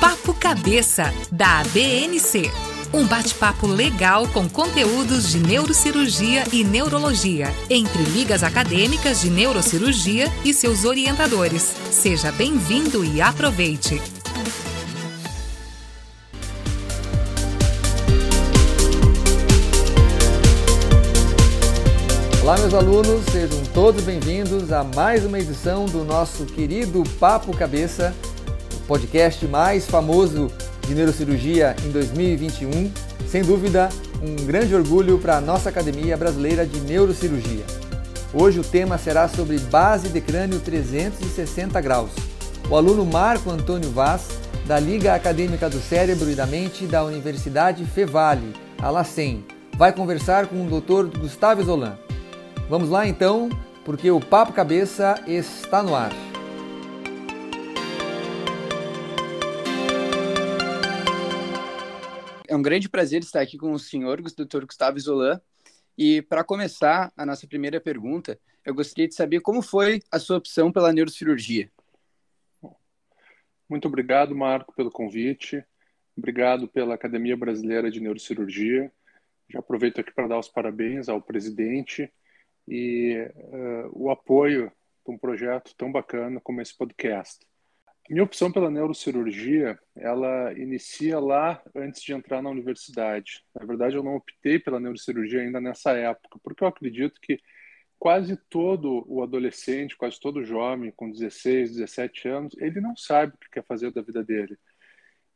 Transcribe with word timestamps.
Papo 0.00 0.34
Cabeça, 0.34 1.12
da 1.30 1.60
ABNC. 1.60 2.50
Um 2.92 3.06
bate-papo 3.06 3.66
legal 3.66 4.28
com 4.28 4.48
conteúdos 4.48 5.30
de 5.30 5.38
neurocirurgia 5.38 6.44
e 6.52 6.62
neurologia, 6.62 7.52
entre 7.68 8.02
ligas 8.02 8.42
acadêmicas 8.42 9.20
de 9.20 9.30
neurocirurgia 9.30 10.30
e 10.44 10.52
seus 10.52 10.84
orientadores. 10.84 11.74
Seja 11.90 12.30
bem-vindo 12.30 13.04
e 13.04 13.20
aproveite! 13.20 14.00
Olá, 22.46 22.56
meus 22.58 22.74
alunos, 22.74 23.24
sejam 23.32 23.60
todos 23.74 24.04
bem-vindos 24.04 24.70
a 24.70 24.84
mais 24.84 25.24
uma 25.24 25.36
edição 25.36 25.84
do 25.86 26.04
nosso 26.04 26.46
querido 26.46 27.02
Papo 27.18 27.50
Cabeça, 27.56 28.14
podcast 28.86 29.46
mais 29.46 29.86
famoso 29.86 30.50
de 30.86 30.94
neurocirurgia 30.94 31.74
em 31.84 31.90
2021. 31.90 32.90
Sem 33.28 33.42
dúvida, 33.42 33.88
um 34.22 34.46
grande 34.46 34.74
orgulho 34.74 35.18
para 35.18 35.36
a 35.36 35.40
nossa 35.40 35.68
Academia 35.68 36.16
Brasileira 36.16 36.64
de 36.64 36.80
Neurocirurgia. 36.80 37.64
Hoje 38.32 38.60
o 38.60 38.64
tema 38.64 38.96
será 38.98 39.28
sobre 39.28 39.58
base 39.58 40.08
de 40.08 40.20
crânio 40.20 40.60
360 40.60 41.80
graus. 41.80 42.10
O 42.70 42.76
aluno 42.76 43.04
Marco 43.04 43.50
Antônio 43.50 43.90
Vaz, 43.90 44.28
da 44.66 44.78
Liga 44.78 45.14
Acadêmica 45.14 45.68
do 45.68 45.80
Cérebro 45.80 46.30
e 46.30 46.34
da 46.34 46.46
Mente 46.46 46.86
da 46.86 47.04
Universidade 47.04 47.84
Fevale, 47.84 48.52
a 48.80 48.90
LACEN, 48.90 49.44
vai 49.76 49.92
conversar 49.92 50.46
com 50.46 50.66
o 50.66 50.80
Dr. 50.80 51.18
Gustavo 51.18 51.62
Zolan. 51.62 51.96
Vamos 52.68 52.88
lá 52.88 53.06
então, 53.06 53.48
porque 53.84 54.10
o 54.10 54.20
Papo 54.20 54.52
Cabeça 54.52 55.14
está 55.26 55.82
no 55.82 55.94
ar. 55.94 56.12
É 62.56 62.58
um 62.58 62.62
grande 62.62 62.88
prazer 62.88 63.20
estar 63.20 63.42
aqui 63.42 63.58
com 63.58 63.70
o 63.72 63.78
senhor, 63.78 64.18
Dr. 64.22 64.64
Gustavo 64.64 64.98
Zolan. 64.98 65.38
E 65.94 66.22
para 66.22 66.42
começar 66.42 67.12
a 67.14 67.26
nossa 67.26 67.46
primeira 67.46 67.78
pergunta, 67.78 68.40
eu 68.64 68.74
gostaria 68.74 69.06
de 69.06 69.14
saber 69.14 69.40
como 69.40 69.60
foi 69.60 70.00
a 70.10 70.18
sua 70.18 70.38
opção 70.38 70.72
pela 70.72 70.90
neurocirurgia. 70.90 71.70
Muito 73.68 73.88
obrigado, 73.88 74.34
Marco, 74.34 74.72
pelo 74.74 74.90
convite. 74.90 75.62
Obrigado 76.16 76.66
pela 76.66 76.94
Academia 76.94 77.36
Brasileira 77.36 77.90
de 77.90 78.00
Neurocirurgia. 78.00 78.90
Já 79.50 79.58
aproveito 79.58 80.00
aqui 80.00 80.14
para 80.14 80.26
dar 80.26 80.38
os 80.38 80.48
parabéns 80.48 81.10
ao 81.10 81.20
presidente 81.20 82.10
e 82.66 83.18
uh, 83.34 83.90
o 83.92 84.10
apoio 84.10 84.72
de 85.04 85.12
um 85.12 85.18
projeto 85.18 85.74
tão 85.76 85.92
bacana 85.92 86.40
como 86.40 86.62
esse 86.62 86.74
podcast. 86.74 87.46
Minha 88.08 88.22
opção 88.22 88.52
pela 88.52 88.70
neurocirurgia, 88.70 89.78
ela 89.96 90.52
inicia 90.52 91.18
lá 91.18 91.60
antes 91.74 92.00
de 92.02 92.12
entrar 92.12 92.40
na 92.40 92.50
universidade. 92.50 93.42
Na 93.52 93.66
verdade, 93.66 93.96
eu 93.96 94.02
não 94.02 94.14
optei 94.14 94.60
pela 94.60 94.78
neurocirurgia 94.78 95.40
ainda 95.40 95.60
nessa 95.60 95.90
época, 95.92 96.38
porque 96.42 96.62
eu 96.62 96.68
acredito 96.68 97.20
que 97.20 97.40
quase 97.98 98.36
todo 98.48 99.04
o 99.08 99.22
adolescente, 99.22 99.96
quase 99.96 100.20
todo 100.20 100.44
jovem 100.44 100.92
com 100.94 101.10
16, 101.10 101.72
17 101.72 102.28
anos, 102.28 102.54
ele 102.58 102.80
não 102.80 102.96
sabe 102.96 103.34
o 103.34 103.38
que 103.38 103.50
quer 103.50 103.64
fazer 103.66 103.90
da 103.90 104.02
vida 104.02 104.22
dele. 104.22 104.56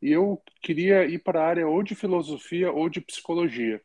E 0.00 0.12
eu 0.12 0.40
queria 0.62 1.04
ir 1.04 1.18
para 1.18 1.42
a 1.42 1.46
área 1.46 1.66
ou 1.68 1.82
de 1.82 1.94
filosofia 1.96 2.70
ou 2.70 2.88
de 2.88 3.00
psicologia. 3.00 3.82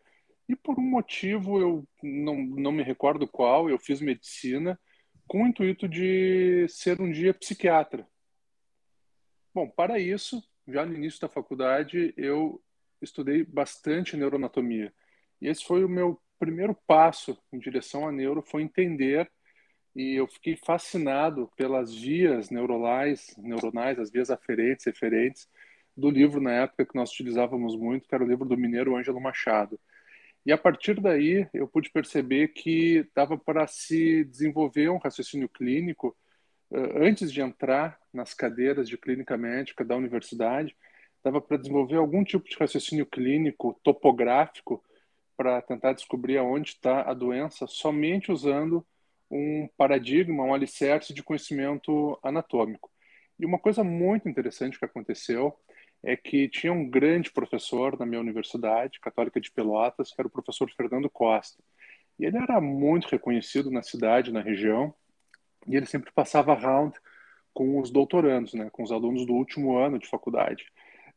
E 0.47 0.55
por 0.55 0.77
um 0.79 0.83
motivo, 0.83 1.59
eu 1.59 1.87
não, 2.03 2.37
não 2.37 2.71
me 2.71 2.83
recordo 2.83 3.27
qual, 3.27 3.67
eu 3.69 3.79
fiz 3.79 3.99
medicina 3.99 4.79
com 5.27 5.43
o 5.43 5.47
intuito 5.47 5.89
de 5.89 6.67
ser 6.69 7.01
um 7.01 7.11
dia 7.11 7.33
psiquiatra. 7.33 8.07
Bom, 9.55 9.69
para 9.69 9.97
isso, 9.97 10.43
já 10.67 10.85
no 10.85 10.93
início 10.93 11.21
da 11.21 11.29
faculdade, 11.29 12.13
eu 12.17 12.61
estudei 13.01 13.41
bastante 13.41 14.17
neuroanatomia. 14.17 14.93
E 15.39 15.47
esse 15.47 15.63
foi 15.63 15.85
o 15.85 15.87
meu 15.87 16.21
primeiro 16.37 16.75
passo 16.85 17.41
em 17.53 17.57
direção 17.57 18.05
à 18.05 18.11
neuro, 18.11 18.41
foi 18.41 18.63
entender 18.63 19.31
e 19.95 20.15
eu 20.15 20.27
fiquei 20.27 20.57
fascinado 20.57 21.49
pelas 21.55 21.95
vias 21.95 22.49
neuronais, 22.49 23.33
neuronais, 23.37 23.97
as 23.97 24.11
vias 24.11 24.29
aferentes, 24.29 24.85
referentes 24.87 25.47
do 25.95 26.09
livro 26.09 26.41
na 26.41 26.51
época 26.51 26.85
que 26.85 26.95
nós 26.95 27.09
utilizávamos 27.11 27.77
muito, 27.77 28.09
que 28.09 28.13
era 28.13 28.25
o 28.25 28.27
livro 28.27 28.43
do 28.43 28.57
mineiro 28.57 28.97
Ângelo 28.97 29.21
Machado. 29.21 29.79
E 30.45 30.51
a 30.51 30.57
partir 30.57 30.99
daí 30.99 31.47
eu 31.53 31.65
pude 31.65 31.89
perceber 31.91 32.49
que 32.49 33.07
dava 33.15 33.37
para 33.37 33.65
se 33.67 34.25
desenvolver 34.25 34.89
um 34.89 34.97
raciocínio 34.97 35.47
clínico 35.47 36.13
antes 36.71 37.31
de 37.31 37.41
entrar 37.41 37.99
nas 38.13 38.33
cadeiras 38.33 38.87
de 38.89 38.97
clínica 38.97 39.37
médica 39.37 39.83
da 39.83 39.95
universidade, 39.95 40.75
dava 41.23 41.41
para 41.41 41.57
desenvolver 41.57 41.97
algum 41.97 42.23
tipo 42.23 42.47
de 42.47 42.55
raciocínio 42.57 43.05
clínico 43.05 43.79
topográfico 43.83 44.83
para 45.35 45.61
tentar 45.61 45.93
descobrir 45.93 46.37
aonde 46.37 46.71
está 46.71 47.01
a 47.01 47.13
doença 47.13 47.67
somente 47.67 48.31
usando 48.31 48.85
um 49.29 49.67
paradigma, 49.75 50.43
um 50.43 50.53
alicerce 50.53 51.13
de 51.13 51.23
conhecimento 51.23 52.17
anatômico. 52.23 52.91
E 53.39 53.45
uma 53.45 53.59
coisa 53.59 53.83
muito 53.83 54.29
interessante 54.29 54.79
que 54.79 54.85
aconteceu 54.85 55.53
é 56.03 56.15
que 56.15 56.47
tinha 56.47 56.71
um 56.71 56.87
grande 56.87 57.31
professor 57.31 57.97
na 57.99 58.05
minha 58.05 58.21
universidade, 58.21 58.99
Católica 58.99 59.41
de 59.41 59.51
Pelotas, 59.51 60.11
que 60.11 60.21
era 60.21 60.27
o 60.27 60.31
professor 60.31 60.69
Fernando 60.71 61.09
Costa. 61.09 61.61
E 62.19 62.25
ele 62.25 62.37
era 62.37 62.61
muito 62.61 63.07
reconhecido 63.07 63.71
na 63.71 63.81
cidade, 63.81 64.31
na 64.31 64.41
região, 64.41 64.93
e 65.67 65.75
ele 65.75 65.85
sempre 65.85 66.11
passava 66.11 66.53
round 66.53 66.97
com 67.53 67.79
os 67.79 67.89
doutorandos, 67.89 68.53
né, 68.53 68.69
com 68.71 68.83
os 68.83 68.91
alunos 68.91 69.25
do 69.25 69.33
último 69.33 69.77
ano 69.77 69.97
de 69.97 70.07
faculdade. 70.07 70.65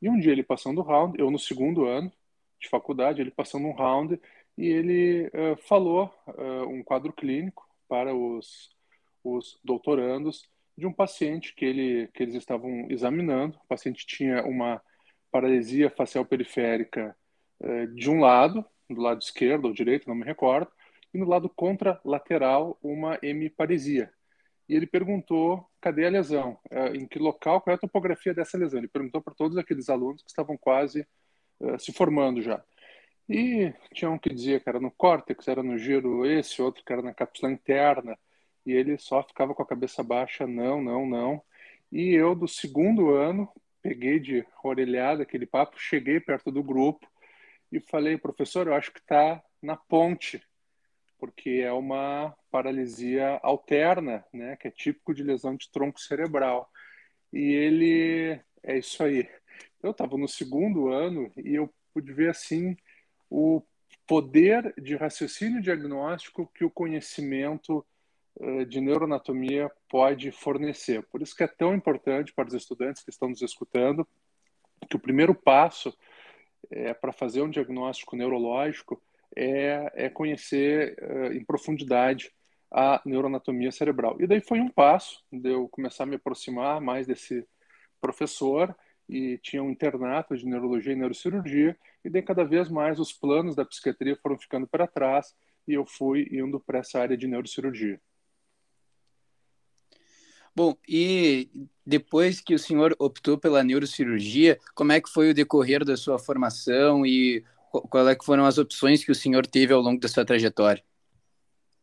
E 0.00 0.08
um 0.08 0.18
dia 0.18 0.32
ele 0.32 0.42
passando 0.42 0.82
round, 0.82 1.18
eu 1.18 1.30
no 1.30 1.38
segundo 1.38 1.86
ano 1.86 2.12
de 2.60 2.68
faculdade, 2.68 3.20
ele 3.20 3.30
passando 3.30 3.66
um 3.66 3.72
round, 3.72 4.20
e 4.56 4.66
ele 4.66 5.26
uh, 5.28 5.56
falou 5.68 6.12
uh, 6.26 6.68
um 6.68 6.82
quadro 6.82 7.12
clínico 7.12 7.68
para 7.88 8.14
os, 8.14 8.70
os 9.22 9.58
doutorandos 9.64 10.48
de 10.76 10.86
um 10.86 10.92
paciente 10.92 11.54
que, 11.54 11.64
ele, 11.64 12.08
que 12.14 12.22
eles 12.22 12.34
estavam 12.34 12.86
examinando. 12.88 13.56
O 13.56 13.68
paciente 13.68 14.06
tinha 14.06 14.44
uma 14.44 14.80
paralisia 15.30 15.90
facial 15.90 16.24
periférica 16.24 17.16
eh, 17.60 17.86
de 17.86 18.08
um 18.08 18.20
lado, 18.20 18.64
do 18.88 19.00
lado 19.00 19.20
esquerdo 19.20 19.66
ou 19.66 19.72
direito, 19.72 20.08
não 20.08 20.14
me 20.14 20.24
recordo, 20.24 20.70
e 21.12 21.18
no 21.18 21.26
lado 21.26 21.48
contralateral 21.48 22.78
uma 22.82 23.18
hemiparesia. 23.22 24.12
E 24.68 24.74
ele 24.74 24.86
perguntou 24.86 25.68
cadê 25.80 26.06
a 26.06 26.10
lesão, 26.10 26.58
eh, 26.70 26.96
em 26.96 27.06
que 27.06 27.18
local, 27.18 27.60
qual 27.60 27.72
é 27.72 27.76
a 27.76 27.80
topografia 27.80 28.34
dessa 28.34 28.58
lesão. 28.58 28.78
Ele 28.78 28.88
perguntou 28.88 29.22
para 29.22 29.34
todos 29.34 29.56
aqueles 29.56 29.88
alunos 29.88 30.22
que 30.22 30.30
estavam 30.30 30.56
quase 30.56 31.06
eh, 31.60 31.78
se 31.78 31.92
formando 31.92 32.42
já. 32.42 32.62
E 33.28 33.72
tinha 33.92 34.10
um 34.10 34.18
que 34.18 34.32
dizia 34.32 34.60
que 34.60 34.68
era 34.68 34.80
no 34.80 34.90
córtex, 34.90 35.46
era 35.48 35.62
no 35.62 35.78
giro 35.78 36.26
esse, 36.26 36.62
outro 36.62 36.82
que 36.84 36.92
era 36.92 37.02
na 37.02 37.14
cápsula 37.14 37.52
interna, 37.52 38.18
e 38.64 38.72
ele 38.72 38.98
só 38.98 39.22
ficava 39.22 39.54
com 39.54 39.62
a 39.62 39.66
cabeça 39.66 40.02
baixa, 40.02 40.46
não, 40.46 40.82
não, 40.82 41.06
não. 41.06 41.42
E 41.92 42.14
eu, 42.14 42.34
do 42.34 42.48
segundo 42.48 43.14
ano, 43.14 43.48
peguei 43.82 44.18
de 44.20 44.46
orelhada 44.62 45.22
aquele 45.22 45.46
papo, 45.46 45.78
cheguei 45.78 46.20
perto 46.20 46.50
do 46.50 46.62
grupo 46.62 47.06
e 47.72 47.80
falei, 47.80 48.18
professor, 48.18 48.66
eu 48.66 48.74
acho 48.74 48.92
que 48.92 49.00
está 49.00 49.42
na 49.62 49.76
ponte, 49.76 50.42
porque 51.18 51.62
é 51.64 51.72
uma 51.72 52.34
paralisia 52.50 53.38
alterna, 53.42 54.24
né, 54.32 54.56
que 54.56 54.68
é 54.68 54.70
típico 54.70 55.14
de 55.14 55.22
lesão 55.22 55.56
de 55.56 55.70
tronco 55.70 56.00
cerebral. 56.00 56.70
E 57.32 57.52
ele, 57.52 58.40
é 58.62 58.78
isso 58.78 59.02
aí. 59.02 59.28
Eu 59.82 59.90
estava 59.90 60.16
no 60.16 60.28
segundo 60.28 60.88
ano 60.88 61.30
e 61.36 61.54
eu 61.54 61.72
pude 61.92 62.12
ver, 62.12 62.30
assim, 62.30 62.76
o 63.30 63.62
poder 64.06 64.72
de 64.80 64.96
raciocínio 64.96 65.60
diagnóstico 65.60 66.50
que 66.54 66.64
o 66.64 66.70
conhecimento 66.70 67.84
eh, 68.40 68.64
de 68.64 68.80
neuroanatomia 68.80 69.70
pode 69.88 70.30
fornecer. 70.30 71.02
Por 71.10 71.20
isso 71.20 71.36
que 71.36 71.44
é 71.44 71.48
tão 71.48 71.74
importante 71.74 72.32
para 72.32 72.48
os 72.48 72.54
estudantes 72.54 73.02
que 73.02 73.10
estão 73.10 73.28
nos 73.28 73.42
escutando 73.42 74.06
que 74.88 74.96
o 74.96 75.00
primeiro 75.00 75.34
passo 75.34 75.94
é, 76.70 76.92
para 76.94 77.12
fazer 77.12 77.42
um 77.42 77.50
diagnóstico 77.50 78.16
neurológico 78.16 79.00
é, 79.38 79.92
é 79.94 80.08
conhecer 80.08 80.96
uh, 81.00 81.32
em 81.32 81.44
profundidade 81.44 82.32
a 82.70 83.00
neuroanatomia 83.06 83.70
cerebral. 83.70 84.16
E 84.20 84.26
daí 84.26 84.40
foi 84.40 84.60
um 84.60 84.68
passo 84.68 85.22
de 85.32 85.50
eu 85.50 85.68
começar 85.68 86.02
a 86.02 86.06
me 86.06 86.16
aproximar 86.16 86.80
mais 86.80 87.06
desse 87.06 87.46
professor 88.00 88.76
e 89.08 89.38
tinha 89.38 89.62
um 89.62 89.70
internato 89.70 90.36
de 90.36 90.44
neurologia 90.44 90.92
e 90.92 90.96
neurocirurgia 90.96 91.78
e 92.04 92.10
daí 92.10 92.20
cada 92.20 92.44
vez 92.44 92.68
mais 92.68 92.98
os 92.98 93.12
planos 93.12 93.54
da 93.56 93.64
psiquiatria 93.64 94.16
foram 94.16 94.38
ficando 94.38 94.66
para 94.66 94.86
trás 94.86 95.34
e 95.66 95.72
eu 95.72 95.86
fui 95.86 96.28
indo 96.30 96.60
para 96.60 96.80
essa 96.80 97.00
área 97.00 97.16
de 97.16 97.26
neurocirurgia. 97.26 98.00
Bom, 100.54 100.76
e 100.88 101.48
depois 101.86 102.40
que 102.40 102.54
o 102.54 102.58
senhor 102.58 102.94
optou 102.98 103.38
pela 103.38 103.62
neurocirurgia, 103.62 104.58
como 104.74 104.92
é 104.92 105.00
que 105.00 105.08
foi 105.08 105.30
o 105.30 105.34
decorrer 105.34 105.84
da 105.84 105.96
sua 105.96 106.18
formação 106.18 107.06
e 107.06 107.44
qual 107.70 108.08
é 108.08 108.14
que 108.16 108.24
foram 108.24 108.44
as 108.44 108.58
opções 108.58 109.04
que 109.04 109.10
o 109.10 109.14
senhor 109.14 109.46
teve 109.46 109.72
ao 109.72 109.80
longo 109.80 110.00
da 110.00 110.08
sua 110.08 110.24
trajetória? 110.24 110.82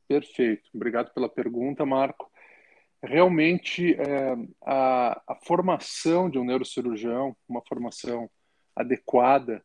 Perfeito. 0.08 0.70
Obrigado 0.74 1.14
pela 1.14 1.30
pergunta, 1.30 1.86
Marco. 1.86 2.32
realmente 3.04 3.94
é, 3.96 4.36
a, 4.64 5.22
a, 5.28 5.36
formação 5.46 6.30
de 6.30 6.38
um 6.40 6.46
neurocirurgião, 6.46 7.36
uma 7.48 7.62
formação 7.68 8.30
adequada, 8.76 9.64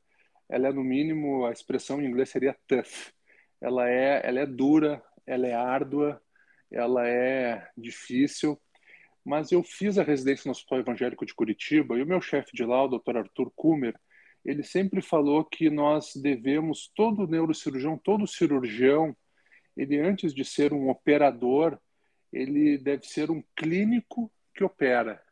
ela 0.48 0.68
é 0.68 0.72
no 0.72 0.84
mínimo 0.84 1.46
a 1.46 1.52
expressão 1.52 2.00
em 2.00 2.06
inglês 2.06 2.30
seria 2.30 2.56
tough. 2.66 3.12
Ela 3.60 3.88
é, 3.88 4.20
ela 4.24 4.40
é 4.40 4.46
dura, 4.46 5.02
ela 5.26 5.46
é 5.46 5.54
árdua, 5.54 6.20
ela 6.70 7.06
é 7.06 7.68
difícil. 7.76 8.60
Mas 9.24 9.52
eu 9.52 9.62
fiz 9.62 9.98
a 9.98 10.02
residência 10.02 10.48
no 10.48 10.52
Hospital 10.52 10.80
Evangélico 10.80 11.26
de 11.26 11.34
Curitiba 11.34 11.96
e 11.96 12.02
o 12.02 12.06
meu 12.06 12.20
chefe 12.20 12.50
de 12.54 12.64
lá, 12.64 12.84
o 12.84 12.88
Dr. 12.88 13.18
Arthur 13.18 13.52
Kummer, 13.54 13.94
ele 14.44 14.62
sempre 14.62 15.02
falou 15.02 15.44
que 15.44 15.68
nós 15.68 16.12
devemos 16.14 16.90
todo 16.94 17.26
neurocirurgião, 17.26 17.98
todo 17.98 18.26
cirurgião, 18.26 19.14
ele 19.76 19.98
antes 19.98 20.34
de 20.34 20.44
ser 20.44 20.72
um 20.72 20.88
operador, 20.88 21.78
ele 22.32 22.78
deve 22.78 23.06
ser 23.06 23.30
um 23.30 23.42
clínico 23.56 24.30
que 24.54 24.64
opera. 24.64 25.22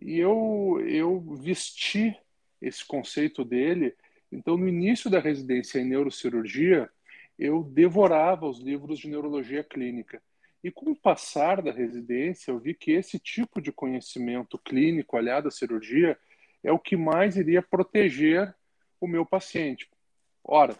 E 0.00 0.18
eu, 0.18 0.80
eu 0.86 1.20
vesti 1.36 2.16
esse 2.60 2.84
conceito 2.84 3.44
dele. 3.44 3.94
Então, 4.30 4.56
no 4.56 4.68
início 4.68 5.10
da 5.10 5.20
residência 5.20 5.78
em 5.78 5.84
neurocirurgia, 5.84 6.90
eu 7.38 7.62
devorava 7.62 8.46
os 8.46 8.60
livros 8.60 8.98
de 8.98 9.08
neurologia 9.08 9.62
clínica. 9.62 10.22
E 10.64 10.70
com 10.70 10.90
o 10.90 10.96
passar 10.96 11.62
da 11.62 11.70
residência, 11.70 12.50
eu 12.50 12.58
vi 12.58 12.74
que 12.74 12.92
esse 12.92 13.18
tipo 13.18 13.60
de 13.60 13.70
conhecimento 13.70 14.58
clínico 14.58 15.16
aliado 15.16 15.48
à 15.48 15.50
cirurgia 15.50 16.18
é 16.66 16.72
o 16.72 16.80
que 16.80 16.96
mais 16.96 17.36
iria 17.36 17.62
proteger 17.62 18.52
o 19.00 19.06
meu 19.06 19.24
paciente. 19.24 19.88
Ora, 20.42 20.76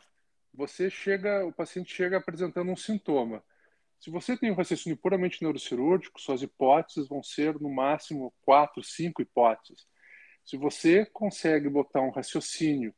você 0.53 0.91
chega, 0.91 1.47
o 1.47 1.53
paciente 1.53 1.95
chega 1.95 2.17
apresentando 2.17 2.73
um 2.73 2.77
sintoma. 2.77 3.41
Se 4.01 4.11
você 4.11 4.37
tem 4.37 4.51
um 4.51 4.55
raciocínio 4.55 4.99
puramente 4.99 5.41
neurocirúrgico, 5.41 6.21
suas 6.21 6.43
hipóteses 6.43 7.09
vão 7.09 7.23
ser 7.23 7.55
no 7.61 7.71
máximo 7.71 8.35
quatro, 8.43 8.83
cinco 8.83 9.23
hipóteses. 9.23 9.87
Se 10.45 10.57
você 10.57 11.07
consegue 11.07 11.69
botar 11.69 12.01
um 12.01 12.11
raciocínio 12.11 12.93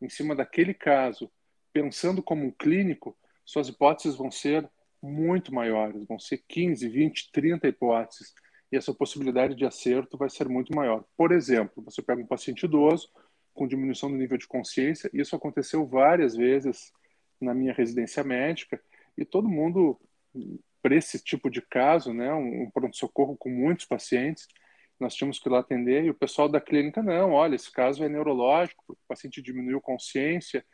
em 0.00 0.08
cima 0.08 0.36
daquele 0.36 0.72
caso, 0.72 1.28
pensando 1.72 2.22
como 2.22 2.46
um 2.46 2.52
clínico, 2.52 3.18
suas 3.44 3.68
hipóteses 3.68 4.16
vão 4.16 4.30
ser 4.30 4.70
muito 5.02 5.52
maiores, 5.52 6.06
vão 6.06 6.18
ser 6.18 6.44
15, 6.48 6.88
20, 6.88 7.32
30 7.32 7.66
hipóteses, 7.66 8.32
e 8.70 8.76
essa 8.76 8.94
possibilidade 8.94 9.54
de 9.54 9.64
acerto 9.64 10.16
vai 10.16 10.30
ser 10.30 10.48
muito 10.48 10.74
maior. 10.74 11.04
Por 11.16 11.32
exemplo, 11.32 11.82
você 11.82 12.00
pega 12.00 12.22
um 12.22 12.26
paciente 12.26 12.64
idoso 12.64 13.10
com 13.52 13.66
diminuição 13.66 14.10
do 14.10 14.16
nível 14.16 14.38
de 14.38 14.46
consciência, 14.46 15.10
isso 15.12 15.34
aconteceu 15.34 15.86
várias 15.86 16.36
vezes 16.36 16.92
na 17.40 17.52
minha 17.52 17.72
residência 17.72 18.22
médica, 18.22 18.80
e 19.16 19.24
todo 19.24 19.48
mundo 19.48 19.98
para 20.82 20.94
esse 20.94 21.22
tipo 21.22 21.50
de 21.50 21.60
caso, 21.60 22.12
né, 22.12 22.32
um, 22.32 22.70
pronto-socorro 22.70 23.36
com 23.36 23.50
muitos 23.50 23.84
pacientes, 23.84 24.46
nós 24.98 25.14
tínhamos 25.14 25.38
que 25.38 25.48
ir 25.48 25.52
lá 25.52 25.60
atender 25.60 26.04
e 26.04 26.10
o 26.10 26.14
pessoal 26.14 26.48
da 26.48 26.60
clínica, 26.60 27.02
não, 27.02 27.32
olha, 27.32 27.54
esse 27.54 27.70
caso 27.72 28.04
é 28.04 28.08
neurológico, 28.08 28.84
o 28.88 28.96
paciente 29.08 29.42
diminuiu 29.42 29.80
consciência 29.80 30.64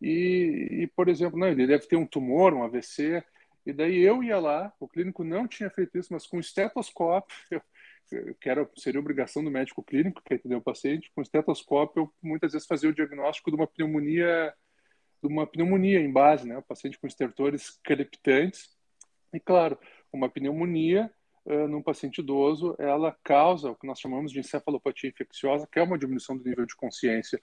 e, 0.00 0.68
e, 0.82 0.86
por 0.94 1.08
exemplo, 1.08 1.38
não, 1.38 1.48
ele 1.48 1.66
deve 1.66 1.86
ter 1.86 1.96
um 1.96 2.06
tumor, 2.06 2.52
um 2.52 2.62
AVC, 2.62 3.22
e 3.66 3.72
daí 3.72 3.98
eu 4.00 4.22
ia 4.22 4.38
lá, 4.38 4.72
o 4.78 4.88
clínico 4.88 5.24
não 5.24 5.48
tinha 5.48 5.70
feito 5.70 5.96
isso, 5.98 6.12
mas 6.12 6.26
com 6.26 6.38
estetoscópio, 6.38 7.36
que 8.40 8.48
era, 8.48 8.68
seria 8.76 9.00
obrigação 9.00 9.42
do 9.42 9.50
médico 9.50 9.82
clínico 9.82 10.22
que 10.22 10.34
atendeu 10.34 10.58
o 10.58 10.62
paciente, 10.62 11.10
com 11.14 11.22
estetoscópio 11.22 12.02
eu 12.02 12.14
muitas 12.22 12.52
vezes 12.52 12.66
fazia 12.66 12.90
o 12.90 12.94
diagnóstico 12.94 13.50
de 13.50 13.56
uma 13.56 13.66
pneumonia 13.66 14.52
de 15.22 15.28
uma 15.28 15.46
pneumonia 15.46 16.00
em 16.00 16.12
base, 16.12 16.46
né? 16.46 16.58
O 16.58 16.62
paciente 16.62 16.98
com 16.98 17.06
estertores 17.06 17.80
crepitantes, 17.82 18.68
e 19.32 19.40
claro, 19.40 19.78
uma 20.12 20.28
pneumonia 20.28 21.10
uh, 21.46 21.66
num 21.66 21.82
paciente 21.82 22.18
idoso, 22.18 22.76
ela 22.78 23.16
causa 23.24 23.70
o 23.70 23.74
que 23.74 23.86
nós 23.86 23.98
chamamos 23.98 24.30
de 24.30 24.38
encefalopatia 24.38 25.08
infecciosa, 25.08 25.66
que 25.70 25.78
é 25.78 25.82
uma 25.82 25.98
diminuição 25.98 26.36
do 26.36 26.44
nível 26.44 26.66
de 26.66 26.76
consciência. 26.76 27.40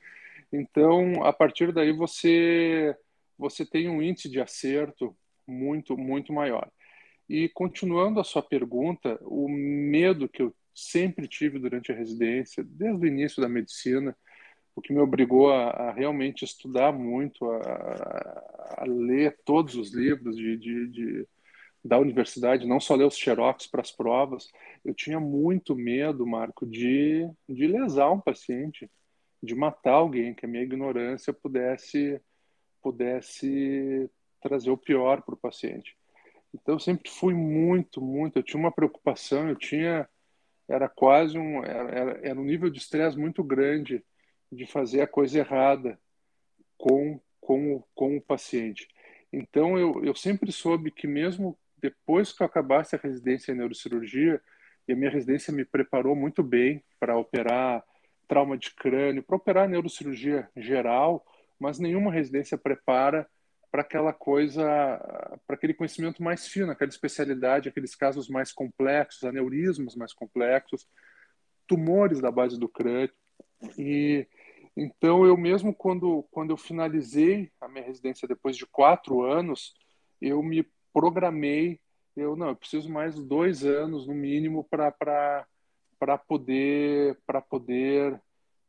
Então, 0.54 1.24
a 1.24 1.34
partir 1.34 1.74
daí 1.74 1.92
você 1.92 2.96
você 3.38 3.66
tem 3.66 3.90
um 3.90 4.04
índice 4.04 4.30
de 4.30 4.40
acerto 4.40 5.18
muito 5.48 5.98
muito 5.98 6.34
maior. 6.34 6.70
E 7.30 7.50
continuando 7.50 8.20
a 8.20 8.24
sua 8.24 8.42
pergunta, 8.42 9.18
o 9.22 9.48
medo 9.48 10.28
que 10.28 10.42
eu 10.42 10.54
sempre 10.74 11.28
tive 11.28 11.60
durante 11.60 11.92
a 11.92 11.96
residência, 11.96 12.64
desde 12.64 13.06
o 13.06 13.08
início 13.08 13.42
da 13.42 13.48
medicina, 13.48 14.16
o 14.76 14.82
que 14.82 14.94
me 14.94 15.00
obrigou 15.00 15.52
a, 15.52 15.70
a 15.70 15.92
realmente 15.92 16.44
estudar 16.44 16.92
muito, 16.92 17.50
a, 17.50 18.78
a, 18.80 18.86
ler 18.86 19.38
todos 19.46 19.76
os 19.76 19.94
livros 19.94 20.36
de, 20.36 20.58
de, 20.58 20.88
de 20.88 21.28
da 21.84 21.98
universidade, 21.98 22.68
não 22.68 22.80
só 22.80 22.96
ler 22.96 23.06
os 23.06 23.18
xerox 23.18 23.66
para 23.66 23.82
as 23.82 23.92
provas, 23.92 24.48
eu 24.86 24.94
tinha 24.94 25.20
muito 25.20 25.76
medo, 25.76 26.28
Marco, 26.28 26.66
de, 26.66 27.28
de 27.50 27.66
lesar 27.66 28.12
um 28.12 28.22
paciente, 28.22 28.90
de 29.42 29.56
matar 29.56 29.94
alguém, 29.94 30.36
que 30.36 30.46
a 30.46 30.50
minha 30.50 30.64
ignorância 30.64 31.34
pudesse, 31.34 32.22
pudesse 32.84 34.10
trazer 34.42 34.72
o 34.72 34.78
pior 34.78 35.22
para 35.22 35.36
o 35.36 35.38
paciente. 35.38 35.96
Então, 36.54 36.78
sempre 36.78 37.10
fui 37.10 37.34
muito, 37.34 38.02
muito, 38.02 38.40
eu 38.40 38.44
tinha 38.44 38.60
uma 38.60 38.72
preocupação, 38.72 39.48
eu 39.48 39.56
tinha, 39.56 40.08
era 40.68 40.90
quase 40.90 41.38
um, 41.38 41.64
era, 41.64 42.20
era 42.22 42.40
um 42.40 42.44
nível 42.44 42.70
de 42.70 42.80
estresse 42.80 43.18
muito 43.18 43.44
grande 43.44 44.04
de 44.52 44.66
fazer 44.66 45.02
a 45.02 45.08
coisa 45.08 45.40
errada 45.40 45.98
com, 46.78 47.20
com, 47.40 47.84
com 47.96 48.18
o 48.18 48.22
paciente. 48.22 48.88
Então, 49.32 49.78
eu, 49.78 50.04
eu 50.04 50.14
sempre 50.14 50.52
soube 50.52 50.92
que 50.92 51.08
mesmo 51.08 51.58
depois 51.82 52.32
que 52.32 52.44
eu 52.44 52.46
acabasse 52.46 52.96
a 52.96 53.00
residência 53.00 53.52
em 53.52 53.56
neurocirurgia, 53.56 54.42
e 54.88 54.94
a 54.94 54.96
minha 54.96 55.10
residência 55.10 55.54
me 55.54 55.64
preparou 55.64 56.16
muito 56.16 56.44
bem 56.44 56.84
para 57.00 57.18
operar 57.18 57.84
trauma 58.28 58.58
de 58.58 58.72
crânio, 58.72 59.24
para 59.24 59.36
operar 59.36 59.70
neurocirurgia 59.70 60.50
geral, 60.56 61.26
mas 61.60 61.80
nenhuma 61.80 62.12
residência 62.12 62.58
prepara 62.58 63.28
para 63.72 63.82
aquela 63.82 64.12
coisa, 64.12 64.62
para 65.48 65.56
aquele 65.56 65.74
conhecimento 65.74 66.22
mais 66.22 66.46
fino, 66.48 66.72
aquela 66.72 66.90
especialidade, 66.90 67.70
aqueles 67.70 67.96
casos 67.96 68.28
mais 68.28 68.52
complexos, 68.52 69.24
aneurismas 69.24 69.96
mais 69.96 70.14
complexos, 70.14 70.86
tumores 71.66 72.20
da 72.20 72.30
base 72.30 72.60
do 72.60 72.68
crânio. 72.68 73.14
E 73.78 74.28
então 74.76 75.26
eu 75.26 75.38
mesmo 75.38 75.74
quando 75.74 76.24
quando 76.32 76.50
eu 76.50 76.58
finalizei 76.58 77.50
a 77.62 77.68
minha 77.70 77.86
residência 77.86 78.28
depois 78.28 78.58
de 78.58 78.66
quatro 78.66 79.24
anos, 79.24 79.74
eu 80.20 80.44
me 80.44 80.68
programei, 80.94 81.80
eu 82.16 82.36
não, 82.36 82.50
eu 82.50 82.56
preciso 82.56 82.92
mais 82.92 83.16
dois 83.16 83.64
anos 83.64 84.06
no 84.06 84.14
mínimo 84.14 84.66
para 84.66 84.92
para 84.92 86.18
poder 86.18 87.18
para 87.26 87.42
poder 87.42 88.22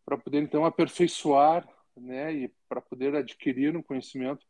para 0.04 0.16
poder 0.18 0.42
então 0.42 0.64
aperfeiçoar, 0.64 1.66
né, 1.96 2.32
e 2.32 2.52
para 2.68 2.80
poder 2.80 3.14
adquirir 3.14 3.76
um 3.76 3.82
conhecimento 3.82 4.44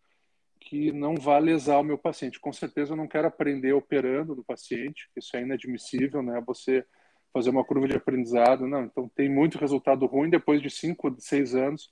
que 0.62 0.92
não 0.92 1.14
vá 1.14 1.38
lesar 1.38 1.78
o 1.78 1.84
meu 1.84 1.98
paciente. 1.98 2.40
Com 2.40 2.52
certeza 2.52 2.92
eu 2.92 2.96
não 2.96 3.08
quero 3.08 3.28
aprender 3.28 3.72
operando 3.72 4.34
no 4.34 4.44
paciente, 4.44 5.08
isso 5.16 5.36
é 5.36 5.42
inadmissível, 5.42 6.22
né? 6.22 6.42
Você 6.46 6.84
fazer 7.32 7.50
uma 7.50 7.64
curva 7.64 7.88
de 7.88 7.96
aprendizado, 7.96 8.66
não. 8.66 8.84
Então 8.84 9.08
tem 9.14 9.28
muito 9.28 9.58
resultado 9.58 10.06
ruim 10.06 10.30
depois 10.30 10.60
de 10.62 10.70
cinco, 10.70 11.14
seis 11.18 11.54
anos 11.54 11.90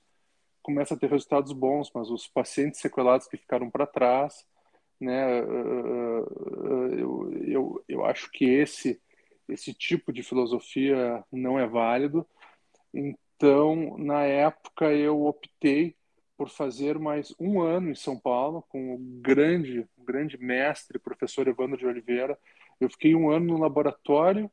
começa 0.61 0.93
a 0.93 0.97
ter 0.97 1.09
resultados 1.09 1.51
bons, 1.51 1.91
mas 1.93 2.09
os 2.09 2.27
pacientes 2.27 2.79
sequelados 2.79 3.27
que 3.27 3.37
ficaram 3.37 3.69
para 3.69 3.87
trás, 3.87 4.45
né, 4.99 5.39
eu, 5.39 7.31
eu, 7.47 7.83
eu 7.87 8.05
acho 8.05 8.29
que 8.31 8.45
esse, 8.45 9.01
esse 9.49 9.73
tipo 9.73 10.13
de 10.13 10.23
filosofia 10.23 11.23
não 11.31 11.59
é 11.59 11.67
válido. 11.67 12.27
Então, 12.93 13.97
na 13.97 14.23
época, 14.23 14.93
eu 14.93 15.25
optei 15.25 15.95
por 16.41 16.49
fazer 16.49 16.97
mais 16.97 17.35
um 17.39 17.61
ano 17.61 17.91
em 17.91 17.93
São 17.93 18.19
Paulo 18.19 18.65
com 18.67 18.95
o 18.95 18.97
grande, 18.97 19.87
grande 19.95 20.39
mestre, 20.39 20.97
professor 20.97 21.47
Evandro 21.47 21.77
de 21.77 21.85
Oliveira. 21.85 22.35
Eu 22.79 22.89
fiquei 22.89 23.13
um 23.13 23.29
ano 23.29 23.45
no 23.45 23.59
laboratório 23.59 24.49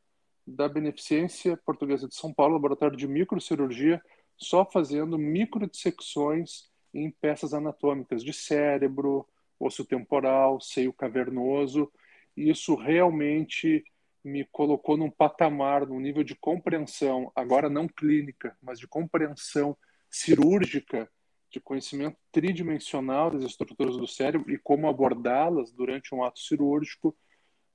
da 0.47 0.69
Beneficência 0.69 1.57
Portuguesa 1.57 2.07
de 2.07 2.15
São 2.15 2.31
Paulo, 2.31 2.53
laboratório 2.53 2.95
de 2.95 3.09
microcirurgia, 3.09 4.03
só 4.37 4.67
fazendo 4.67 5.17
microdissecções 5.17 6.65
em 6.93 7.11
peças 7.11 7.55
anatômicas 7.55 8.23
de 8.23 8.35
cérebro, 8.35 9.27
osso 9.59 9.83
temporal, 9.83 10.61
seio 10.61 10.93
cavernoso. 10.93 11.91
Isso 12.37 12.75
realmente 12.75 13.83
me 14.23 14.45
colocou 14.53 14.99
num 14.99 15.11
patamar, 15.11 15.87
num 15.87 16.01
nível 16.01 16.23
de 16.23 16.35
compreensão, 16.35 17.33
agora 17.35 17.71
não 17.71 17.89
clínica, 17.89 18.55
mas 18.61 18.79
de 18.79 18.87
compreensão 18.87 19.75
cirúrgica, 20.11 21.11
de 21.51 21.61
conhecimento 21.61 22.17
tridimensional 22.31 23.31
das 23.31 23.43
estruturas 23.43 23.97
do 23.97 24.07
cérebro 24.07 24.53
e 24.53 24.59
como 24.59 24.89
abordá-las 24.89 25.73
durante 25.73 26.15
um 26.15 26.23
ato 26.23 26.41
cirúrgico, 26.41 27.17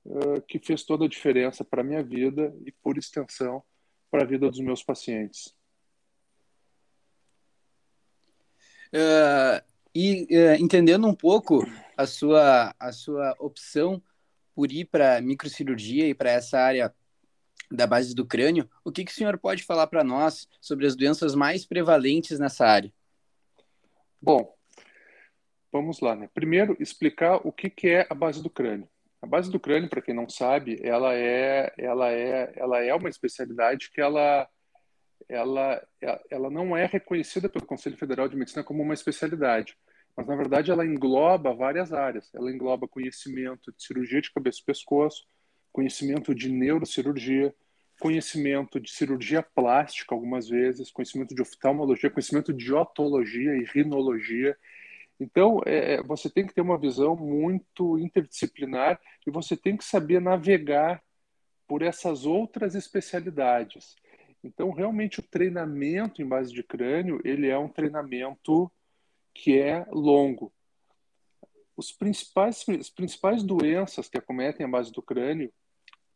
uh, 0.04 0.40
que 0.42 0.58
fez 0.58 0.84
toda 0.84 1.04
a 1.04 1.08
diferença 1.08 1.64
para 1.64 1.80
a 1.80 1.84
minha 1.84 2.02
vida 2.02 2.54
e, 2.64 2.72
por 2.72 2.96
extensão, 2.96 3.62
para 4.10 4.22
a 4.22 4.26
vida 4.26 4.48
dos 4.48 4.60
meus 4.60 4.82
pacientes. 4.82 5.54
Uh, 8.92 9.60
e 9.92 10.26
uh, 10.30 10.62
entendendo 10.62 11.06
um 11.06 11.14
pouco 11.14 11.66
a 11.96 12.06
sua, 12.06 12.74
a 12.78 12.92
sua 12.92 13.34
opção 13.40 14.00
por 14.54 14.70
ir 14.70 14.84
para 14.84 15.20
microcirurgia 15.20 16.06
e 16.06 16.14
para 16.14 16.30
essa 16.30 16.60
área 16.60 16.94
da 17.70 17.86
base 17.86 18.14
do 18.14 18.24
crânio, 18.24 18.70
o 18.84 18.92
que, 18.92 19.04
que 19.04 19.10
o 19.10 19.14
senhor 19.14 19.36
pode 19.36 19.64
falar 19.64 19.88
para 19.88 20.04
nós 20.04 20.48
sobre 20.60 20.86
as 20.86 20.94
doenças 20.94 21.34
mais 21.34 21.66
prevalentes 21.66 22.38
nessa 22.38 22.66
área? 22.66 22.92
Bom, 24.24 24.56
vamos 25.70 26.00
lá. 26.00 26.16
Né? 26.16 26.30
Primeiro, 26.32 26.74
explicar 26.80 27.46
o 27.46 27.52
que, 27.52 27.68
que 27.68 27.88
é 27.88 28.06
a 28.08 28.14
base 28.14 28.42
do 28.42 28.48
crânio. 28.48 28.88
A 29.20 29.26
base 29.26 29.50
do 29.50 29.60
crânio, 29.60 29.90
para 29.90 30.00
quem 30.00 30.14
não 30.14 30.26
sabe, 30.26 30.80
ela 30.82 31.14
é, 31.14 31.70
ela 31.76 32.10
é, 32.10 32.50
ela 32.56 32.82
é 32.82 32.94
uma 32.94 33.10
especialidade 33.10 33.90
que 33.90 34.00
ela, 34.00 34.48
ela, 35.28 35.86
ela 36.30 36.48
não 36.48 36.74
é 36.74 36.86
reconhecida 36.86 37.50
pelo 37.50 37.66
Conselho 37.66 37.98
Federal 37.98 38.26
de 38.26 38.34
Medicina 38.34 38.64
como 38.64 38.82
uma 38.82 38.94
especialidade, 38.94 39.76
mas 40.16 40.26
na 40.26 40.36
verdade 40.36 40.70
ela 40.70 40.86
engloba 40.86 41.52
várias 41.52 41.92
áreas. 41.92 42.34
Ela 42.34 42.50
engloba 42.50 42.88
conhecimento 42.88 43.70
de 43.76 43.84
cirurgia 43.84 44.22
de 44.22 44.32
cabeça 44.32 44.60
e 44.62 44.64
pescoço, 44.64 45.26
conhecimento 45.70 46.34
de 46.34 46.48
neurocirurgia, 46.48 47.54
conhecimento 48.00 48.80
de 48.80 48.90
cirurgia 48.90 49.42
plástica 49.42 50.14
algumas 50.14 50.48
vezes, 50.48 50.90
conhecimento 50.90 51.34
de 51.34 51.42
oftalmologia, 51.42 52.10
conhecimento 52.10 52.52
de 52.52 52.72
otologia 52.72 53.56
e 53.56 53.64
rinologia 53.64 54.56
então, 55.18 55.60
é, 55.64 55.94
é, 55.94 56.02
você 56.02 56.28
tem 56.28 56.46
que 56.46 56.54
ter 56.54 56.60
uma 56.60 56.78
visão 56.78 57.16
muito 57.16 57.98
interdisciplinar 57.98 59.00
e 59.26 59.30
você 59.30 59.56
tem 59.56 59.76
que 59.76 59.84
saber 59.84 60.20
navegar 60.20 61.02
por 61.66 61.82
essas 61.82 62.26
outras 62.26 62.74
especialidades. 62.74 63.96
Então, 64.42 64.70
realmente, 64.70 65.20
o 65.20 65.22
treinamento 65.22 66.20
em 66.20 66.26
base 66.26 66.52
de 66.52 66.62
crânio, 66.62 67.20
ele 67.24 67.48
é 67.48 67.56
um 67.56 67.68
treinamento 67.68 68.70
que 69.32 69.58
é 69.58 69.86
longo. 69.90 70.52
Os 71.76 71.90
principais, 71.90 72.64
as 72.68 72.90
principais 72.90 73.42
doenças 73.42 74.08
que 74.08 74.18
acometem 74.18 74.66
a 74.66 74.68
base 74.68 74.92
do 74.92 75.02
crânio, 75.02 75.52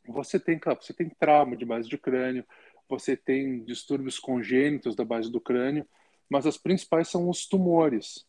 você 0.08 0.38
tem, 0.38 0.58
claro, 0.58 0.78
você 0.82 0.92
tem 0.92 1.08
trauma 1.08 1.56
de 1.56 1.64
base 1.64 1.88
de 1.88 1.98
crânio, 1.98 2.44
você 2.88 3.16
tem 3.16 3.62
distúrbios 3.64 4.18
congênitos 4.18 4.96
da 4.96 5.04
base 5.04 5.30
do 5.30 5.40
crânio, 5.40 5.86
mas 6.28 6.46
as 6.46 6.56
principais 6.56 7.08
são 7.08 7.28
os 7.28 7.46
tumores. 7.46 8.26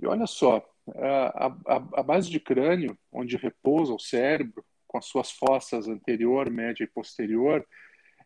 E 0.00 0.06
olha 0.06 0.26
só, 0.26 0.68
a, 0.94 1.46
a, 1.46 1.76
a 1.94 2.02
base 2.02 2.30
de 2.30 2.38
crânio, 2.38 2.98
onde 3.10 3.36
repousa 3.36 3.94
o 3.94 3.98
cérebro, 3.98 4.64
com 4.86 4.98
as 4.98 5.06
suas 5.06 5.30
fossas 5.30 5.88
anterior, 5.88 6.50
média 6.50 6.84
e 6.84 6.88
posterior, 6.88 7.66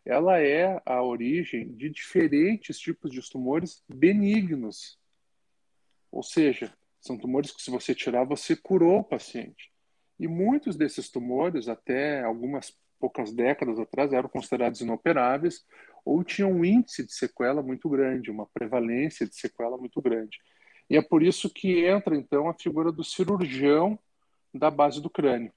ela 0.05 0.39
é 0.39 0.81
a 0.85 1.01
origem 1.03 1.71
de 1.75 1.89
diferentes 1.89 2.79
tipos 2.79 3.11
de 3.11 3.21
tumores 3.29 3.83
benignos. 3.87 4.99
Ou 6.11 6.23
seja, 6.23 6.73
são 6.99 7.17
tumores 7.17 7.51
que, 7.51 7.61
se 7.61 7.71
você 7.71 7.93
tirar, 7.93 8.23
você 8.23 8.55
curou 8.55 8.99
o 8.99 9.03
paciente. 9.03 9.70
E 10.21 10.27
muitos 10.27 10.75
desses 10.75 11.09
tumores, 11.09 11.67
até 11.67 12.21
algumas 12.23 12.77
poucas 12.99 13.33
décadas 13.33 13.79
atrás, 13.79 14.13
eram 14.13 14.29
considerados 14.29 14.79
inoperáveis 14.79 15.65
ou 16.05 16.23
tinham 16.23 16.51
um 16.51 16.63
índice 16.63 17.03
de 17.03 17.11
sequela 17.11 17.63
muito 17.63 17.89
grande, 17.89 18.29
uma 18.29 18.45
prevalência 18.45 19.27
de 19.27 19.35
sequela 19.35 19.79
muito 19.79 19.99
grande. 19.99 20.37
E 20.87 20.95
é 20.95 21.01
por 21.01 21.23
isso 21.23 21.49
que 21.49 21.87
entra, 21.87 22.15
então, 22.15 22.47
a 22.47 22.53
figura 22.53 22.91
do 22.91 23.03
cirurgião 23.03 23.97
da 24.53 24.69
base 24.69 25.01
do 25.01 25.09
crânio, 25.09 25.51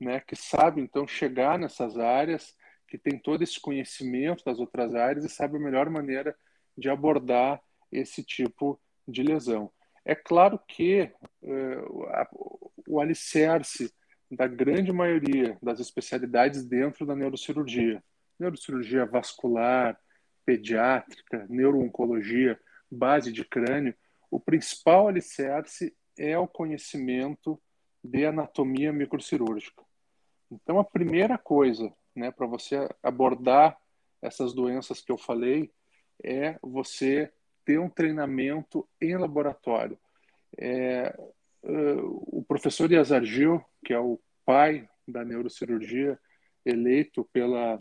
né, 0.00 0.20
que 0.20 0.34
sabe, 0.34 0.80
então, 0.80 1.06
chegar 1.06 1.58
nessas 1.58 1.98
áreas, 1.98 2.56
que 2.88 2.96
tem 2.96 3.18
todo 3.18 3.42
esse 3.42 3.60
conhecimento 3.60 4.42
das 4.46 4.58
outras 4.58 4.94
áreas 4.94 5.26
e 5.26 5.28
sabe 5.28 5.58
a 5.58 5.60
melhor 5.60 5.90
maneira 5.90 6.34
de 6.78 6.88
abordar 6.88 7.60
esse 7.92 8.24
tipo 8.24 8.80
de 9.06 9.22
lesão. 9.22 9.70
É 10.06 10.14
claro 10.14 10.58
que 10.66 11.10
uh, 11.42 12.70
o 12.88 12.98
alicerce 12.98 13.92
da 14.30 14.46
grande 14.46 14.92
maioria 14.92 15.56
das 15.62 15.80
especialidades 15.80 16.64
dentro 16.64 17.06
da 17.06 17.14
neurocirurgia, 17.14 18.02
neurocirurgia 18.38 19.06
vascular, 19.06 19.98
pediátrica, 20.44 21.46
neurooncologia, 21.48 22.58
base 22.90 23.32
de 23.32 23.44
crânio, 23.44 23.94
o 24.30 24.38
principal 24.38 25.08
alicerce 25.08 25.94
é 26.16 26.38
o 26.38 26.46
conhecimento 26.46 27.60
de 28.02 28.24
anatomia 28.24 28.92
microcirúrgica. 28.92 29.82
Então, 30.50 30.78
a 30.78 30.84
primeira 30.84 31.36
coisa 31.36 31.92
né, 32.14 32.30
para 32.30 32.46
você 32.46 32.88
abordar 33.02 33.76
essas 34.22 34.52
doenças 34.52 35.00
que 35.00 35.12
eu 35.12 35.18
falei 35.18 35.70
é 36.22 36.58
você 36.62 37.30
ter 37.64 37.78
um 37.78 37.90
treinamento 37.90 38.88
em 39.00 39.16
laboratório. 39.16 39.98
É, 40.56 41.14
uh, 41.64 42.38
o 42.38 42.44
professor 42.46 42.90
Yazar 42.90 43.24
Gil, 43.24 43.62
que 43.86 43.92
é 43.92 44.00
o 44.00 44.20
pai 44.44 44.88
da 45.06 45.24
neurocirurgia, 45.24 46.18
eleito 46.64 47.24
pela 47.32 47.80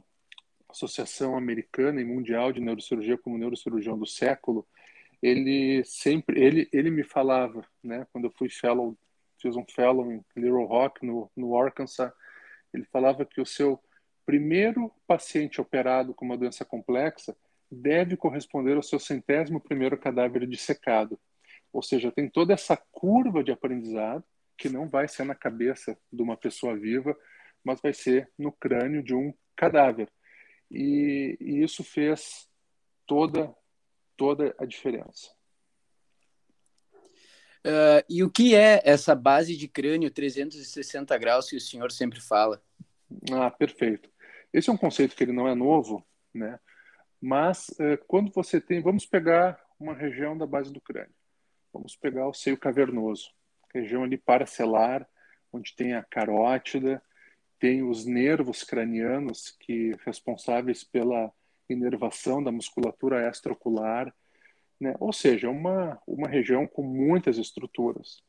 Associação 0.70 1.36
Americana 1.36 2.00
e 2.00 2.06
Mundial 2.06 2.54
de 2.54 2.62
Neurocirurgia 2.62 3.18
como 3.18 3.40
neurocirurgião 3.40 3.98
do 3.98 4.06
século, 4.06 4.68
ele 5.20 5.84
sempre, 5.84 6.40
ele, 6.40 6.70
ele 6.72 6.92
me 6.92 7.04
falava, 7.04 7.66
né, 7.84 8.06
quando 8.14 8.26
eu 8.26 8.32
fui 8.38 8.50
fellow, 8.50 8.96
fiz 9.42 9.56
um 9.56 9.66
fellow 9.66 10.12
em 10.12 10.24
Little 10.36 10.66
Rock, 10.66 11.04
no, 11.04 11.32
no 11.36 11.60
Arkansas, 11.60 12.14
ele 12.72 12.86
falava 12.86 13.26
que 13.26 13.42
o 13.42 13.46
seu 13.46 13.82
primeiro 14.28 14.92
paciente 15.08 15.60
operado 15.60 16.14
com 16.14 16.24
uma 16.24 16.38
doença 16.38 16.64
complexa 16.64 17.36
deve 17.72 18.16
corresponder 18.16 18.76
ao 18.76 18.84
seu 18.84 19.00
centésimo 19.00 19.60
primeiro 19.60 19.98
cadáver 19.98 20.46
dissecado. 20.46 21.20
Ou 21.74 21.82
seja, 21.82 22.12
tem 22.12 22.30
toda 22.30 22.54
essa 22.54 22.78
curva 22.92 23.44
de 23.44 23.52
aprendizado 23.52 24.24
que 24.58 24.70
não 24.70 24.90
vai 24.90 25.08
ser 25.08 25.24
na 25.24 25.36
cabeça 25.36 25.98
de 26.12 26.22
uma 26.22 26.38
pessoa 26.38 26.78
viva, 26.78 27.16
mas 27.64 27.82
vai 27.82 27.94
ser 27.94 28.32
no 28.38 28.52
crânio 28.52 29.04
de 29.04 29.14
um 29.14 29.34
cadáver. 29.56 30.10
E, 30.72 31.38
e 31.40 31.64
isso 31.64 31.84
fez 31.84 32.48
toda 33.06 33.54
toda 34.18 34.56
a 34.58 34.66
diferença. 34.66 35.30
Uh, 37.66 38.06
e 38.08 38.24
o 38.24 38.30
que 38.30 38.56
é 38.56 38.82
essa 38.86 39.16
base 39.16 39.58
de 39.58 39.68
crânio 39.68 40.12
360 40.12 41.18
graus 41.18 41.50
que 41.50 41.56
o 41.56 41.62
senhor 41.62 41.92
sempre 41.92 42.22
fala? 42.22 42.62
Ah, 43.32 43.50
perfeito. 43.50 44.10
Esse 44.54 44.70
é 44.70 44.74
um 44.74 44.78
conceito 44.78 45.16
que 45.16 45.24
ele 45.24 45.32
não 45.34 45.48
é 45.48 45.56
novo, 45.56 46.06
né? 46.34 46.60
Mas 47.20 47.70
uh, 47.70 47.98
quando 48.08 48.32
você 48.32 48.62
tem, 48.62 48.82
vamos 48.82 49.06
pegar 49.06 49.60
uma 49.80 49.96
região 49.96 50.38
da 50.38 50.46
base 50.46 50.72
do 50.72 50.80
crânio, 50.80 51.16
vamos 51.74 51.96
pegar 51.96 52.28
o 52.28 52.34
seio 52.34 52.58
cavernoso, 52.58 53.32
região 53.76 54.04
ali 54.04 54.18
paracelar, 54.18 55.08
onde 55.52 55.76
tem 55.76 55.94
a 55.94 56.04
carótida, 56.04 57.02
tem 57.60 57.84
os 57.84 58.06
nervos 58.06 58.64
cranianos 58.64 59.56
que 59.60 59.94
responsáveis 60.06 60.84
pela 60.84 61.32
inervação 61.70 62.44
da 62.44 62.52
musculatura 62.52 63.28
extraocular, 63.28 64.14
né? 64.80 64.96
ou 65.00 65.12
seja, 65.12 65.50
uma, 65.50 66.02
uma 66.06 66.28
região 66.28 66.68
com 66.68 66.84
muitas 66.84 67.38
estruturas. 67.38 68.24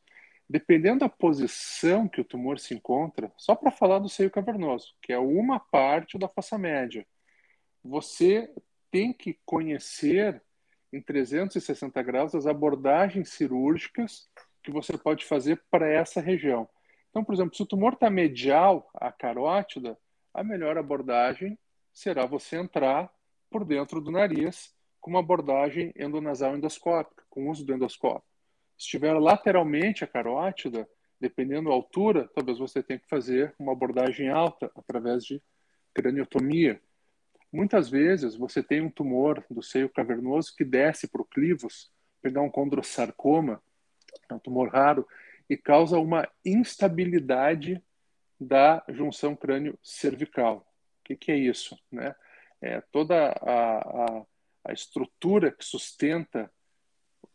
Dependendo 0.49 0.99
da 0.99 1.09
posição 1.09 2.07
que 2.07 2.21
o 2.21 2.25
tumor 2.25 2.57
se 2.57 2.73
encontra, 2.73 3.31
só 3.37 3.53
para 3.53 3.69
falar 3.69 3.99
do 3.99 4.07
seio 4.07 4.31
cavernoso, 4.31 4.95
que 5.01 5.11
é 5.11 5.19
uma 5.19 5.59
parte 5.59 6.17
da 6.17 6.29
fossa 6.29 6.57
média, 6.57 7.05
você 7.83 8.49
tem 8.89 9.11
que 9.11 9.37
conhecer 9.45 10.41
em 10.91 11.01
360 11.01 12.01
graus 12.01 12.33
as 12.33 12.47
abordagens 12.47 13.29
cirúrgicas 13.29 14.29
que 14.67 14.71
você 14.71 14.97
pode 14.97 15.23
fazer 15.23 15.63
para 15.71 15.87
essa 15.87 16.19
região. 16.19 16.67
Então, 17.09 17.23
por 17.23 17.33
exemplo, 17.33 17.55
se 17.55 17.63
o 17.63 17.65
tumor 17.65 17.93
está 17.93 18.09
medial 18.09 18.89
à 18.95 19.09
carótida, 19.13 19.97
a 20.33 20.43
melhor 20.43 20.77
abordagem 20.77 21.57
será 21.93 22.25
você 22.25 22.57
entrar 22.57 23.09
por 23.49 23.63
dentro 23.63 24.01
do 24.01 24.11
nariz 24.11 24.75
com 24.99 25.09
uma 25.09 25.21
abordagem 25.21 25.93
endonasal 25.95 26.57
endoscópica, 26.57 27.23
com 27.29 27.49
uso 27.49 27.65
do 27.65 27.73
endoscópio. 27.73 28.27
Se 28.77 28.83
estiver 28.83 29.13
lateralmente 29.13 30.03
a 30.03 30.07
carótida, 30.07 30.85
dependendo 31.17 31.69
da 31.69 31.75
altura, 31.75 32.29
talvez 32.35 32.59
você 32.59 32.83
tenha 32.83 32.99
que 32.99 33.07
fazer 33.07 33.55
uma 33.57 33.71
abordagem 33.71 34.27
alta 34.27 34.69
através 34.75 35.23
de 35.23 35.41
craniotomia. 35.93 36.81
Muitas 37.53 37.89
vezes 37.89 38.35
você 38.35 38.61
tem 38.61 38.81
um 38.81 38.89
tumor 38.89 39.41
do 39.49 39.63
seio 39.63 39.87
cavernoso 39.87 40.53
que 40.53 40.65
desce 40.65 41.07
para 41.07 41.21
o 41.21 41.25
clivos, 41.25 41.89
pegar 42.21 42.41
um 42.41 42.49
condrosarcoma, 42.49 43.63
é 44.29 44.33
um 44.33 44.39
tumor 44.39 44.69
raro, 44.69 45.07
e 45.49 45.55
causa 45.55 45.97
uma 45.97 46.27
instabilidade 46.45 47.81
da 48.39 48.83
junção 48.89 49.35
crânio-cervical. 49.35 50.57
O 50.99 51.03
que, 51.03 51.15
que, 51.15 51.31
é 51.31 51.37
isso? 51.37 51.77
Né? 51.91 52.13
é, 52.61 52.81
toda 52.91 53.29
a, 53.29 53.77
a, 53.77 54.25
a 54.65 54.73
estrutura 54.73 55.51
que 55.51 55.63
sustenta 55.63 56.51